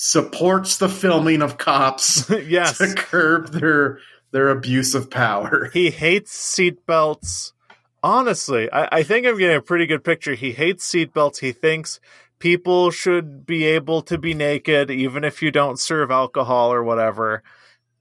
[0.00, 2.78] supports the filming of cops yes.
[2.78, 3.98] to curb their
[4.30, 5.70] their abuse of power.
[5.72, 7.52] He hates seatbelts.
[8.00, 10.34] Honestly, I, I think I'm getting a pretty good picture.
[10.34, 11.38] He hates seatbelts.
[11.38, 11.98] He thinks
[12.38, 17.42] people should be able to be naked even if you don't serve alcohol or whatever.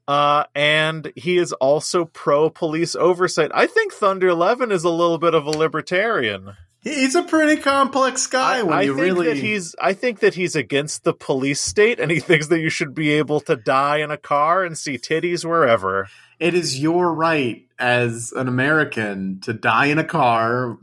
[0.07, 3.49] Uh, and he is also pro police oversight.
[3.55, 6.55] I think Thunder Levin is a little bit of a libertarian.
[6.88, 9.27] He's a pretty complex guy I, when I you think really.
[9.27, 12.69] that he's I think that he's against the police state and he thinks that you
[12.69, 16.07] should be able to die in a car and see titties wherever.
[16.39, 20.77] it is your right as an American to die in a car,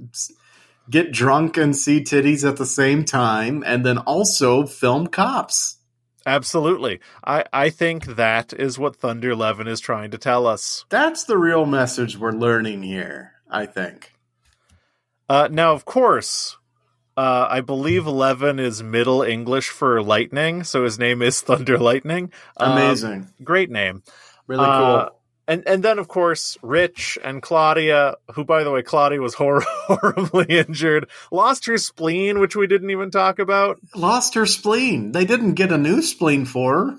[0.90, 5.78] get drunk and see titties at the same time, and then also film cops.
[6.26, 7.00] Absolutely.
[7.24, 10.86] I, I think that is what Thunder Levin is trying to tell us.
[10.88, 13.32] That's the real message we're learning here.
[13.50, 14.13] I think.
[15.28, 16.56] Uh, now, of course,
[17.16, 22.32] uh, I believe Levin is Middle English for lightning, so his name is Thunder Lightning.
[22.56, 24.02] Um, Amazing, great name.
[24.46, 25.20] really uh, cool.
[25.46, 29.60] And and then of course Rich and Claudia, who by the way Claudia was hor-
[29.66, 33.78] horribly injured, lost her spleen, which we didn't even talk about.
[33.94, 35.12] lost her spleen.
[35.12, 36.96] They didn't get a new spleen for her.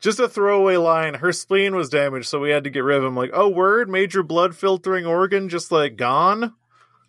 [0.00, 1.14] Just a throwaway line.
[1.14, 3.14] Her spleen was damaged, so we had to get rid of him.
[3.14, 6.54] Like, oh, word, major blood filtering organ, just like gone.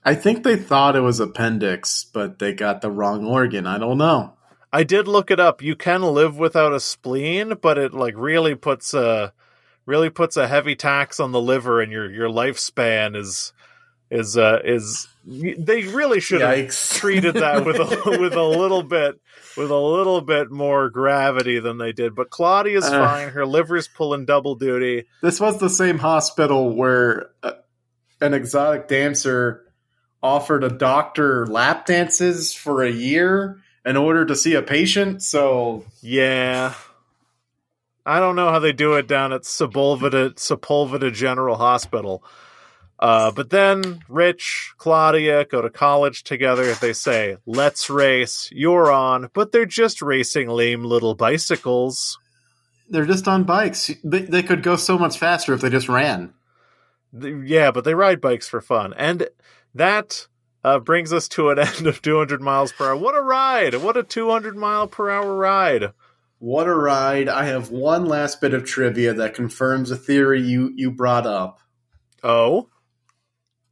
[0.06, 3.66] I think they thought it was appendix, but they got the wrong organ.
[3.66, 4.34] I don't know.
[4.72, 5.62] I did look it up.
[5.62, 9.32] You can live without a spleen, but it like really puts a
[9.86, 13.54] really puts a heavy tax on the liver, and your your lifespan is
[14.10, 19.22] is uh, is they really should have treated that with a with a little bit
[19.56, 22.16] with a little bit more gravity than they did.
[22.16, 23.08] But Claudia's Uh.
[23.08, 23.30] fine.
[23.30, 25.06] Her liver's pulling double duty.
[25.22, 27.51] This was the same hospital where uh,
[28.22, 29.62] an exotic dancer
[30.24, 35.22] offered a doctor lap dances for a year in order to see a patient.
[35.22, 36.74] So Yeah.
[38.06, 42.24] I don't know how they do it down at Sepulveda Sepulveda General Hospital.
[43.00, 46.74] Uh, but then Rich, Claudia go to college together.
[46.74, 48.50] They say, let's race.
[48.52, 49.30] You're on.
[49.34, 52.18] But they're just racing lame little bicycles.
[52.90, 53.90] they're just on bikes.
[54.04, 56.34] They, they could go so much faster if they just ran.
[57.14, 58.94] Yeah, but they ride bikes for fun.
[58.98, 59.28] And
[59.76, 60.28] that
[60.64, 62.96] uh, brings us to an end of 200 miles per hour.
[62.96, 63.76] What a ride!
[63.76, 65.92] What a 200 mile per hour ride.
[66.40, 67.30] What a ride.
[67.30, 71.60] I have one last bit of trivia that confirms a theory you, you brought up.
[72.22, 72.68] Oh?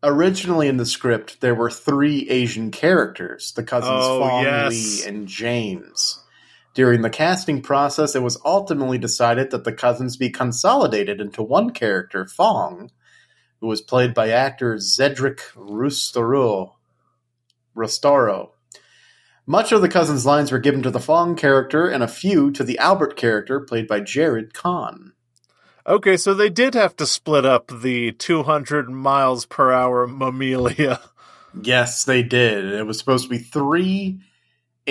[0.04, 4.72] Originally in the script, there were three Asian characters the cousins Oh, Fong, yes.
[4.72, 6.24] Lee, and James.
[6.74, 11.72] During the casting process, it was ultimately decided that the cousins be consolidated into one
[11.72, 12.90] character, Fong,
[13.62, 16.74] who was played by actor Zedric Rustoro.
[17.76, 18.50] Rostoro.
[19.46, 22.64] Much of the cousins' lines were given to the Fong character and a few to
[22.64, 25.14] the Albert character, played by Jared Kahn.
[25.88, 31.00] Okay, so they did have to split up the 200 miles per hour mammalia.
[31.60, 32.66] Yes, they did.
[32.66, 34.22] It was supposed to be three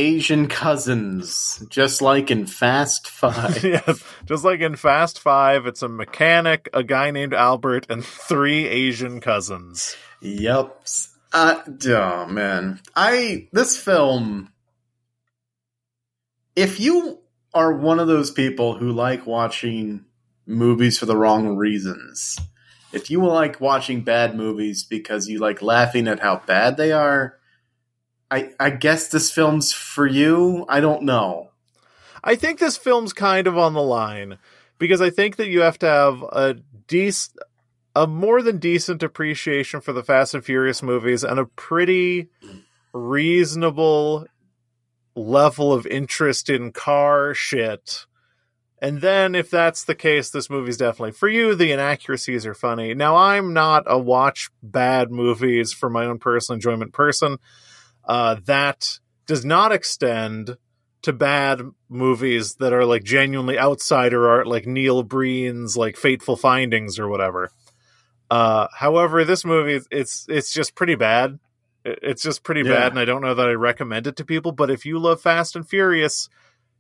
[0.01, 3.63] Asian cousins, just like in Fast Five.
[3.65, 8.67] yes, just like in Fast Five, it's a mechanic, a guy named Albert, and three
[8.67, 9.95] Asian cousins.
[10.23, 10.87] yep.
[11.35, 14.51] Uh, oh man, I this film.
[16.57, 17.19] If you
[17.53, 20.07] are one of those people who like watching
[20.47, 22.39] movies for the wrong reasons,
[22.95, 27.40] if you like watching bad movies because you like laughing at how bad they are,
[28.31, 30.65] I I guess this film's for you.
[30.69, 31.51] I don't know.
[32.23, 34.39] I think this film's kind of on the line
[34.79, 36.57] because I think that you have to have a
[36.87, 37.39] decent,
[37.97, 42.29] a more than decent appreciation for the Fast and Furious movies and a pretty
[42.93, 44.27] reasonable
[45.15, 48.07] level of interest in car shit.
[48.83, 51.55] And then, if that's the case, this movie's definitely for you.
[51.55, 52.95] The inaccuracies are funny.
[52.95, 57.37] Now, I'm not a watch bad movies for my own personal enjoyment person.
[58.05, 60.57] Uh, that does not extend
[61.03, 66.99] to bad movies that are like genuinely outsider art, like Neil Breen's like Fateful Findings
[66.99, 67.51] or whatever.
[68.31, 71.39] Uh, however, this movie it's it's just pretty bad.
[71.85, 72.71] It's just pretty Yeah.
[72.71, 74.53] bad, and I don't know that I recommend it to people.
[74.53, 76.29] But if you love Fast and Furious,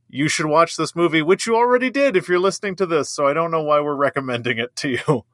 [0.08, 3.08] you should watch this movie, which you already did if you're listening to this.
[3.08, 5.24] So I don't know why we're recommending it to you.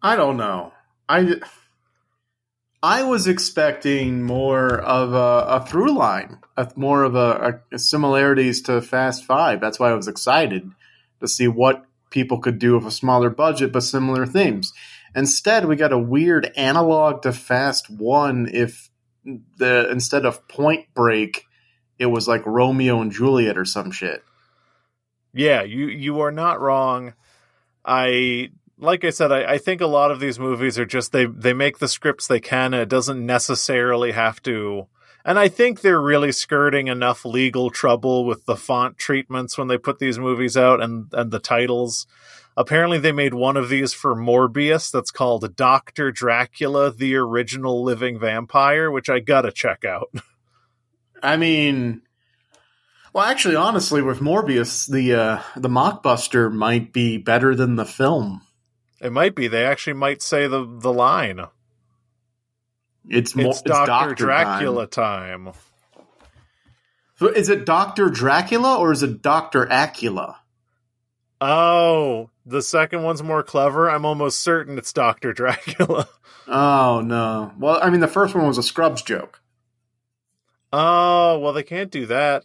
[0.00, 0.72] I don't know.
[1.08, 1.36] I
[2.82, 8.62] I was expecting more of a, a through line, a, more of a, a similarities
[8.62, 9.60] to Fast Five.
[9.60, 10.68] That's why I was excited
[11.20, 14.72] to see what people could do with a smaller budget but similar themes.
[15.14, 18.48] Instead, we got a weird analog to Fast One.
[18.52, 18.90] If
[19.58, 21.46] the instead of Point Break,
[21.98, 24.24] it was like Romeo and Juliet or some shit.
[25.32, 27.14] Yeah, you you are not wrong.
[27.84, 28.50] I
[28.82, 31.52] like I said, I, I think a lot of these movies are just they they
[31.52, 32.74] make the scripts they can.
[32.74, 34.88] And it doesn't necessarily have to.
[35.24, 39.78] And I think they're really skirting enough legal trouble with the font treatments when they
[39.78, 42.06] put these movies out and and the titles.
[42.54, 48.18] Apparently, they made one of these for Morbius that's called Doctor Dracula: The Original Living
[48.18, 50.10] Vampire, which I gotta check out.
[51.22, 52.02] I mean,
[53.12, 58.41] well, actually, honestly, with Morbius, the uh, the mockbuster might be better than the film.
[59.02, 59.48] It might be.
[59.48, 61.40] They actually might say the the line.
[63.08, 65.46] It's more, It's Doctor Dracula time.
[65.46, 65.54] time.
[67.16, 70.36] So is it Doctor Dracula or is it Doctor Acula?
[71.40, 73.90] Oh, the second one's more clever.
[73.90, 76.08] I'm almost certain it's Doctor Dracula.
[76.46, 77.52] Oh no!
[77.58, 79.40] Well, I mean, the first one was a Scrubs joke.
[80.72, 82.44] Oh, well, they can't do that.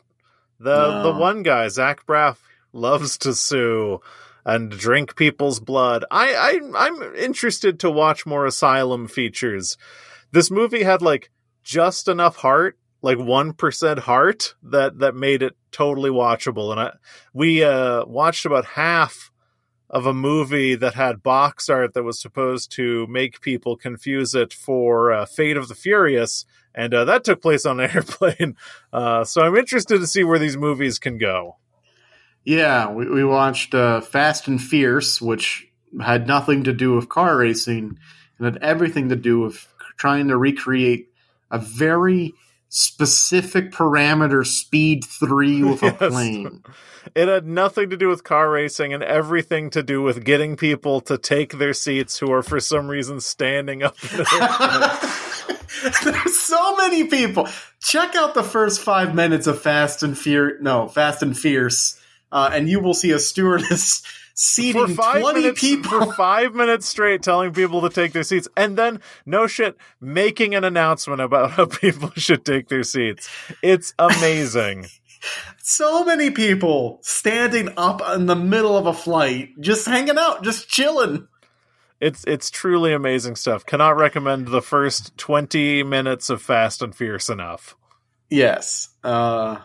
[0.60, 1.04] The No.
[1.04, 2.38] the one guy, Zach Braff,
[2.74, 4.02] loves to sue
[4.48, 6.06] and drink people's blood.
[6.10, 9.78] I, I I'm interested to watch more Asylum features.
[10.32, 11.30] This movie had like
[11.64, 16.72] just enough heart, like one percent heart, that that made it totally watchable.
[16.72, 16.92] And I
[17.34, 19.32] we uh watched about half
[19.90, 24.54] of a movie that had box art that was supposed to make people confuse it
[24.54, 28.56] for uh, Fate of the Furious, and uh, that took place on an airplane.
[28.94, 31.58] Uh, so I'm interested to see where these movies can go.
[32.48, 35.68] Yeah, we, we watched uh, Fast and Fierce, which
[36.02, 38.00] had nothing to do with car racing,
[38.38, 39.68] and had everything to do with
[39.98, 41.10] trying to recreate
[41.52, 42.34] a very
[42.70, 46.10] specific parameter speed three with a Yes.
[46.12, 46.64] plane.
[47.16, 51.02] It had nothing to do with car racing and everything to do with getting people
[51.02, 53.98] to take their seats who are for some reason standing up.
[56.04, 57.48] There's so many people.
[57.82, 60.60] Check out the first five minutes of Fast and Fear.
[60.62, 61.98] No, Fast and Fierce,
[62.32, 66.06] uh, and you will see a stewardess for seating twenty minutes people.
[66.06, 70.54] for five minutes straight telling people to take their seats and then no shit making
[70.54, 73.30] an announcement about how people should take their seats
[73.64, 74.86] it's amazing
[75.58, 80.70] so many people standing up in the middle of a flight, just hanging out, just
[80.70, 81.28] chilling.
[82.00, 87.30] it's it's truly amazing stuff cannot recommend the first 20 minutes of fast and fierce
[87.30, 87.76] enough
[88.30, 88.90] Yes.
[89.04, 89.58] Uh,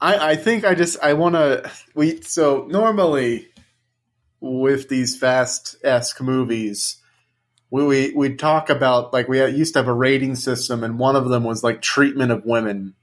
[0.00, 3.48] I I think I just I want to we so normally
[4.40, 7.00] with these fast esque movies.
[7.70, 11.16] We, we we talk about like we used to have a rating system, and one
[11.16, 12.94] of them was like treatment of women.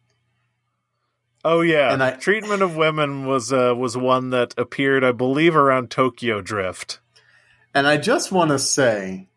[1.44, 5.56] oh yeah And I- treatment of women was uh, was one that appeared i believe
[5.56, 7.00] around tokyo drift
[7.74, 9.28] And I just want to say,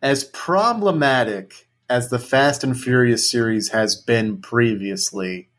[0.00, 5.49] as problematic as the Fast and Furious series has been previously,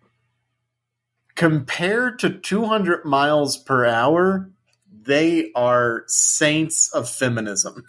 [1.42, 4.52] compared to 200 miles per hour,
[4.92, 7.84] they are saints of feminism.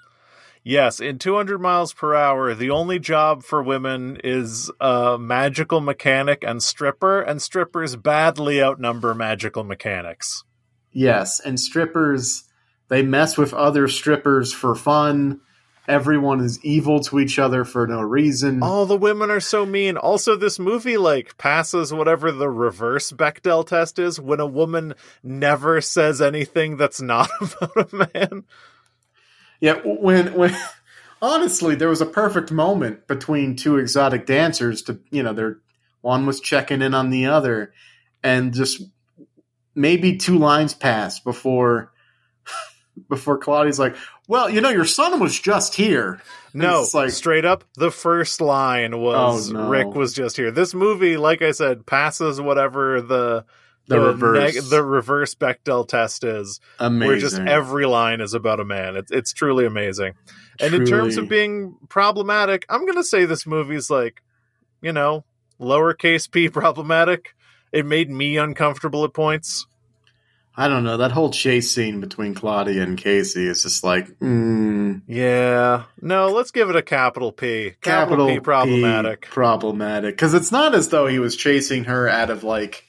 [0.65, 6.43] Yes, in 200 miles per hour, the only job for women is uh, magical mechanic
[6.43, 10.45] and stripper, and strippers badly outnumber magical mechanics.
[10.91, 12.45] Yes, and strippers,
[12.89, 15.43] they mess with other strippers for fun.
[15.89, 18.63] Everyone is evil to each other for no reason.
[18.63, 19.97] All the women are so mean.
[19.97, 25.81] Also, this movie like passes whatever the reverse Bechdel test is when a woman never
[25.81, 28.45] says anything that's not about a man.
[29.61, 30.57] Yeah, when when
[31.21, 35.59] honestly, there was a perfect moment between two exotic dancers to you know, they're
[36.01, 37.73] one was checking in on the other,
[38.23, 38.83] and just
[39.75, 41.93] maybe two lines passed before
[43.09, 43.97] before Claudia's like,
[44.29, 46.21] "Well, you know, your son was just here."
[46.53, 49.69] And No, it's like straight up, the first line was Oh, no.
[49.69, 50.51] Rick was just here.
[50.51, 53.45] This movie, like I said, passes whatever the
[53.89, 57.09] the reverse, neg- the reverse Bechdel test is, amazing.
[57.09, 58.97] where just every line is about a man.
[58.97, 60.15] It's it's truly amazing.
[60.61, 64.23] And in terms of being problematic, I'm gonna say this movie's like,
[64.81, 65.25] you know,
[65.61, 67.35] lowercase p problematic.
[67.73, 69.67] It made me uncomfortable at points.
[70.55, 75.01] I don't know that whole chase scene between Claudia and Casey is just like, mm,
[75.07, 75.85] Yeah.
[76.01, 77.73] No, let's give it a capital P.
[77.81, 79.23] Capital, P problematic.
[79.23, 82.85] P problematic because it's not as though he was chasing her out of like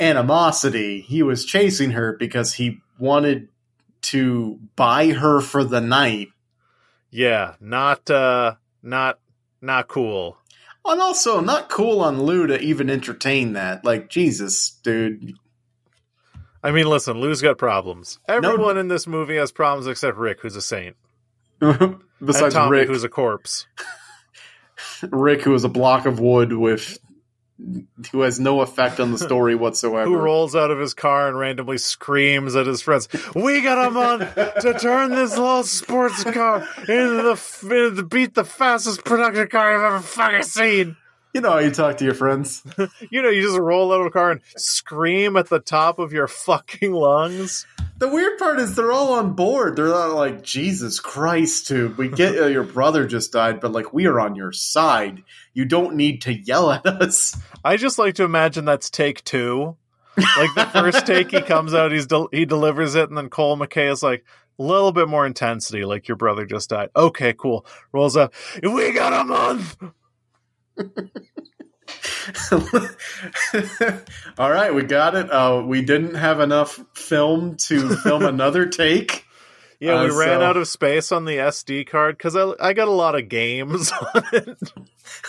[0.00, 1.00] animosity.
[1.00, 3.48] He was chasing her because he wanted
[4.02, 6.28] to buy her for the night,
[7.10, 9.18] Yeah, not uh not
[9.62, 10.36] not cool.
[10.84, 13.84] and also not cool on Lou to even entertain that.
[13.84, 15.34] Like Jesus, dude.
[16.64, 18.18] I mean, listen, Lou's got problems.
[18.26, 20.96] Everyone in this movie has problems except Rick, who's a saint.
[21.60, 23.66] Besides Tommy, Rick, who's a corpse.
[25.02, 26.98] Rick, who is a block of wood with.
[28.10, 30.08] Who has no effect on the story whatsoever.
[30.08, 33.90] Who rolls out of his car and randomly screams at his friends, We got a
[33.90, 39.46] month to turn this little sports car into the, into the beat the fastest production
[39.48, 40.96] car I've ever fucking seen.
[41.34, 42.62] You know how you talk to your friends.
[43.10, 46.12] You know, you just roll out of a car and scream at the top of
[46.12, 47.66] your fucking lungs.
[47.98, 49.76] The weird part is they're all on board.
[49.76, 51.98] They're not like Jesus Christ, dude.
[51.98, 55.22] We get uh, your brother just died, but like we are on your side.
[55.52, 57.36] You don't need to yell at us.
[57.64, 59.76] I just like to imagine that's take two.
[60.16, 63.56] Like the first take, he comes out, he's del- he delivers it, and then Cole
[63.56, 64.24] McKay is like
[64.58, 65.84] a little bit more intensity.
[65.84, 66.90] Like your brother just died.
[66.94, 67.66] Okay, cool.
[67.92, 68.32] Rolls up.
[68.62, 69.76] We got a month.
[74.38, 75.30] all right, we got it.
[75.30, 79.24] Uh, we didn't have enough film to film another take.
[79.80, 82.72] Yeah, we Uh, ran so- out of space on the SD card because I I
[82.72, 84.58] got a lot of games on it.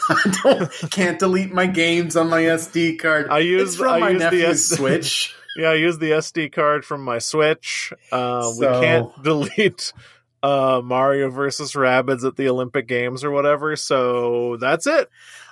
[0.09, 3.27] I don't, can't delete my games on my SD card.
[3.29, 5.35] I it's from I my used the nephew's S- Switch.
[5.57, 7.93] Yeah, I used the SD card from my Switch.
[8.11, 9.93] Uh, So- We can't delete
[10.45, 13.75] uh, Mario versus Rabbids at the Olympic Games or whatever.
[13.75, 15.09] So that's it.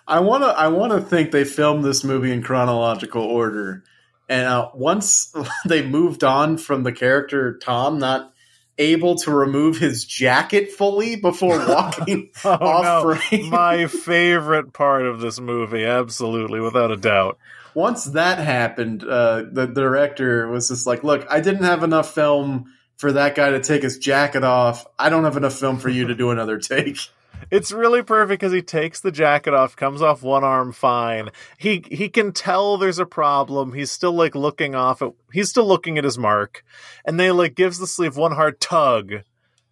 [0.07, 0.48] I want to.
[0.49, 3.84] I want to think they filmed this movie in chronological order,
[4.28, 5.34] and uh, once
[5.65, 8.30] they moved on from the character Tom not
[8.78, 13.49] able to remove his jacket fully before walking Oh off no, frame.
[13.49, 17.38] my favorite part of this movie, absolutely, without a doubt.
[17.76, 22.74] once that happened, uh, the director was just like, "Look, I didn't have enough film."
[23.04, 24.86] For that guy to take his jacket off.
[24.98, 27.00] I don't have enough film for you to do another take.
[27.52, 31.28] It's really perfect because he takes the jacket off, comes off one arm fine.
[31.58, 33.74] He he can tell there's a problem.
[33.74, 36.64] He's still like looking off at he's still looking at his mark,
[37.04, 39.16] and they like gives the sleeve one hard tug,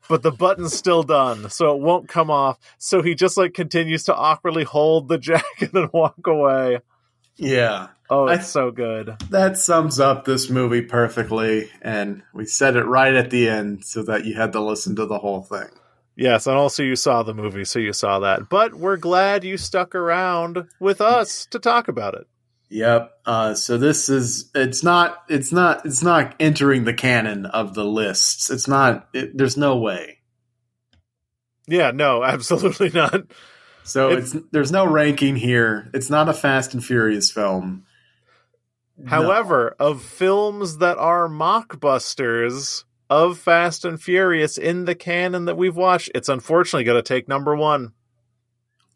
[0.09, 2.59] but the button's still done, so it won't come off.
[2.79, 6.79] So he just like continues to awkwardly hold the jacket and walk away.
[7.41, 7.87] Yeah.
[8.09, 9.15] Oh, I- it's so good.
[9.29, 14.03] That sums up this movie perfectly, and we said it right at the end so
[14.03, 15.67] that you had to listen to the whole thing.
[16.15, 18.49] Yes, and also you saw the movie, so you saw that.
[18.49, 22.27] But we're glad you stuck around with us to talk about it.
[22.69, 23.11] Yep.
[23.25, 27.83] Uh, so this is it's not it's not it's not entering the canon of the
[27.85, 28.49] lists.
[28.49, 29.07] It's not.
[29.13, 30.19] It, there's no way.
[31.67, 33.23] Yeah, no, absolutely not.
[33.83, 35.89] So It's- it's, there's no ranking here.
[35.93, 37.83] It's not a Fast and Furious film.
[38.97, 39.09] No.
[39.09, 45.75] However, of films that are mockbusters of Fast and Furious in the canon that we've
[45.75, 47.93] watched, it's unfortunately going to take number one.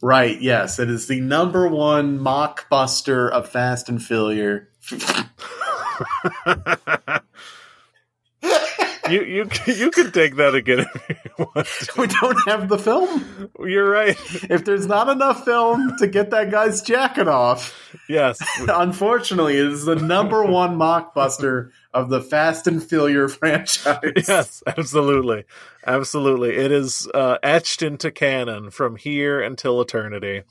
[0.02, 0.40] right?
[0.40, 4.62] Yes, it is the number one mockbuster of Fast and Furious.
[9.10, 11.68] you you you can take that again if you want.
[11.98, 13.50] we don't have the film.
[13.60, 14.18] You're right.
[14.50, 17.74] If there's not enough film to get that guy's jacket off,
[18.08, 24.00] Yes, unfortunately, it is the number one mockbuster of the Fast and Furious franchise.
[24.28, 25.46] yes, absolutely,
[25.86, 26.56] absolutely.
[26.56, 30.44] It is uh, etched into canon from here until eternity.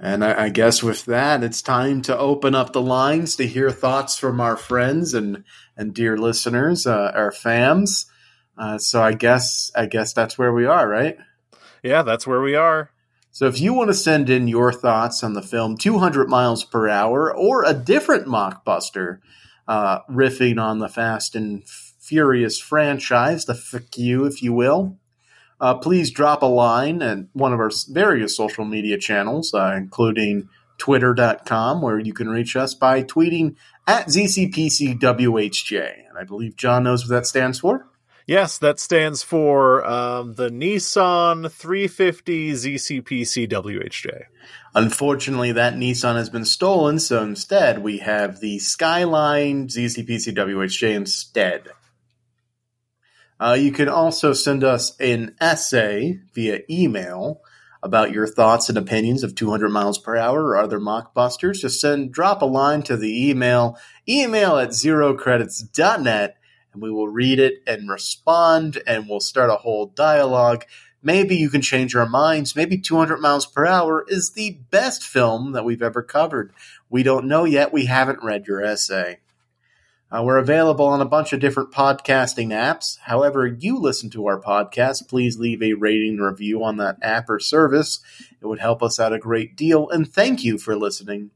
[0.00, 3.70] And I, I guess with that, it's time to open up the lines to hear
[3.70, 5.44] thoughts from our friends and
[5.76, 8.06] and dear listeners, uh, our fams.
[8.56, 11.16] Uh, so I guess I guess that's where we are, right?
[11.82, 12.90] Yeah, that's where we are.
[13.30, 16.88] So if you want to send in your thoughts on the film 200 Miles Per
[16.88, 19.18] Hour or a different mockbuster
[19.68, 24.98] uh, riffing on the Fast and Furious franchise, the FQ, if you will,
[25.60, 30.48] uh, please drop a line at one of our various social media channels, uh, including
[30.78, 33.56] twitter.com, where you can reach us by tweeting
[33.86, 36.08] at ZCPCWHJ.
[36.08, 37.88] And I believe John knows what that stands for.
[38.28, 44.24] Yes, that stands for um, the Nissan 350 ZCP CWHJ.
[44.74, 51.68] Unfortunately, that Nissan has been stolen, so instead we have the Skyline ZCPCWHJ instead.
[53.40, 57.40] Uh, you can also send us an essay via email
[57.82, 61.60] about your thoughts and opinions of 200 miles per hour or other mockbusters.
[61.60, 63.78] Just send, drop a line to the email,
[64.08, 66.36] email at zerocredits.net,
[66.72, 70.64] and we will read it and respond, and we'll start a whole dialogue.
[71.00, 72.56] Maybe you can change our minds.
[72.56, 76.52] Maybe 200 miles per hour is the best film that we've ever covered.
[76.90, 77.72] We don't know yet.
[77.72, 79.20] We haven't read your essay.
[80.10, 82.98] Uh, we're available on a bunch of different podcasting apps.
[83.02, 87.38] However, you listen to our podcast, please leave a rating review on that app or
[87.38, 88.00] service.
[88.40, 89.90] It would help us out a great deal.
[89.90, 91.30] And thank you for listening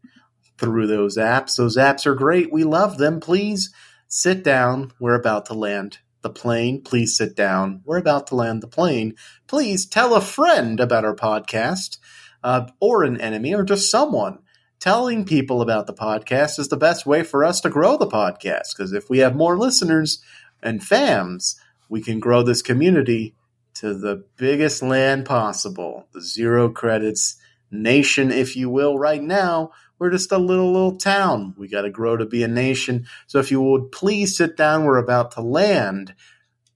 [0.56, 1.56] through those apps.
[1.56, 2.50] Those apps are great.
[2.50, 3.20] We love them.
[3.20, 3.74] Please
[4.08, 4.92] sit down.
[4.98, 6.82] We're about to land the plane.
[6.82, 7.82] Please sit down.
[7.84, 9.16] We're about to land the plane.
[9.46, 11.98] Please tell a friend about our podcast,
[12.42, 14.38] uh, or an enemy, or just someone
[14.82, 18.76] telling people about the podcast is the best way for us to grow the podcast.
[18.76, 20.20] Because if we have more listeners
[20.60, 21.54] and fams,
[21.88, 23.36] we can grow this community
[23.74, 27.36] to the biggest land possible, the zero credits
[27.70, 28.98] nation, if you will.
[28.98, 31.54] Right now, we're just a little, little town.
[31.56, 33.06] We got to grow to be a nation.
[33.28, 36.12] So if you would please sit down, we're about to land.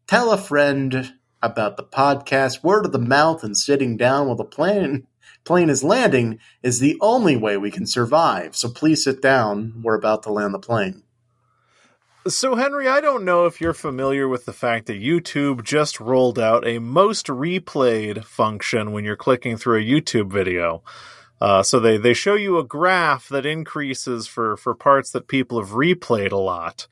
[0.07, 1.13] Tell a friend
[1.43, 2.63] about the podcast.
[2.63, 5.09] Word of the mouth and sitting down with a plane
[5.47, 8.57] plane is landing is the only way we can survive.
[8.57, 9.81] So please sit down.
[9.83, 11.03] We're about to land the plane.
[12.29, 16.41] So, Henry, I don't know if you're familiar with the fact that YouTube just rolled
[16.41, 20.83] out a most replayed function when you're clicking through a YouTube video.
[21.41, 25.61] Uh, so they, they show you a graph that increases for, for parts that people
[25.61, 26.89] have replayed a lot.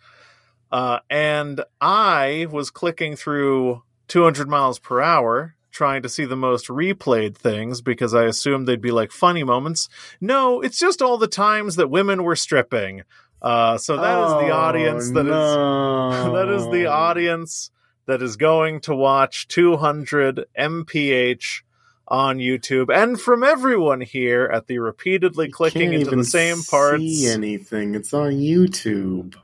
[0.70, 6.68] Uh, and I was clicking through 200 miles per hour trying to see the most
[6.68, 9.88] replayed things because I assumed they'd be like funny moments.
[10.20, 13.02] No, it's just all the times that women were stripping.
[13.42, 17.70] Uh, so that is the audience that is that is the audience
[18.06, 21.62] that is going to watch 200 mph
[22.06, 27.26] on YouTube, and from everyone here at the repeatedly clicking into the same parts, See
[27.28, 27.94] anything?
[27.94, 29.36] It's on YouTube.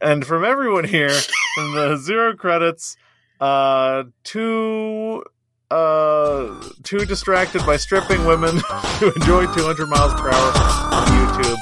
[0.00, 1.08] and from everyone here
[1.54, 2.98] from the zero credits,
[3.40, 5.24] uh, too
[5.72, 8.56] uh, too distracted by stripping women
[8.98, 10.52] to enjoy 200 miles per hour
[10.92, 11.56] on YouTube.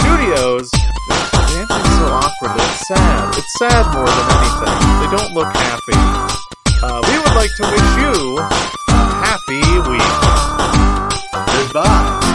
[0.00, 3.34] Studios, It's so awkward it's sad.
[3.38, 4.78] It's sad more than anything.
[5.00, 5.98] They don't look happy.
[6.82, 10.12] Uh, we would like to wish you a happy week.
[11.56, 12.33] Goodbye.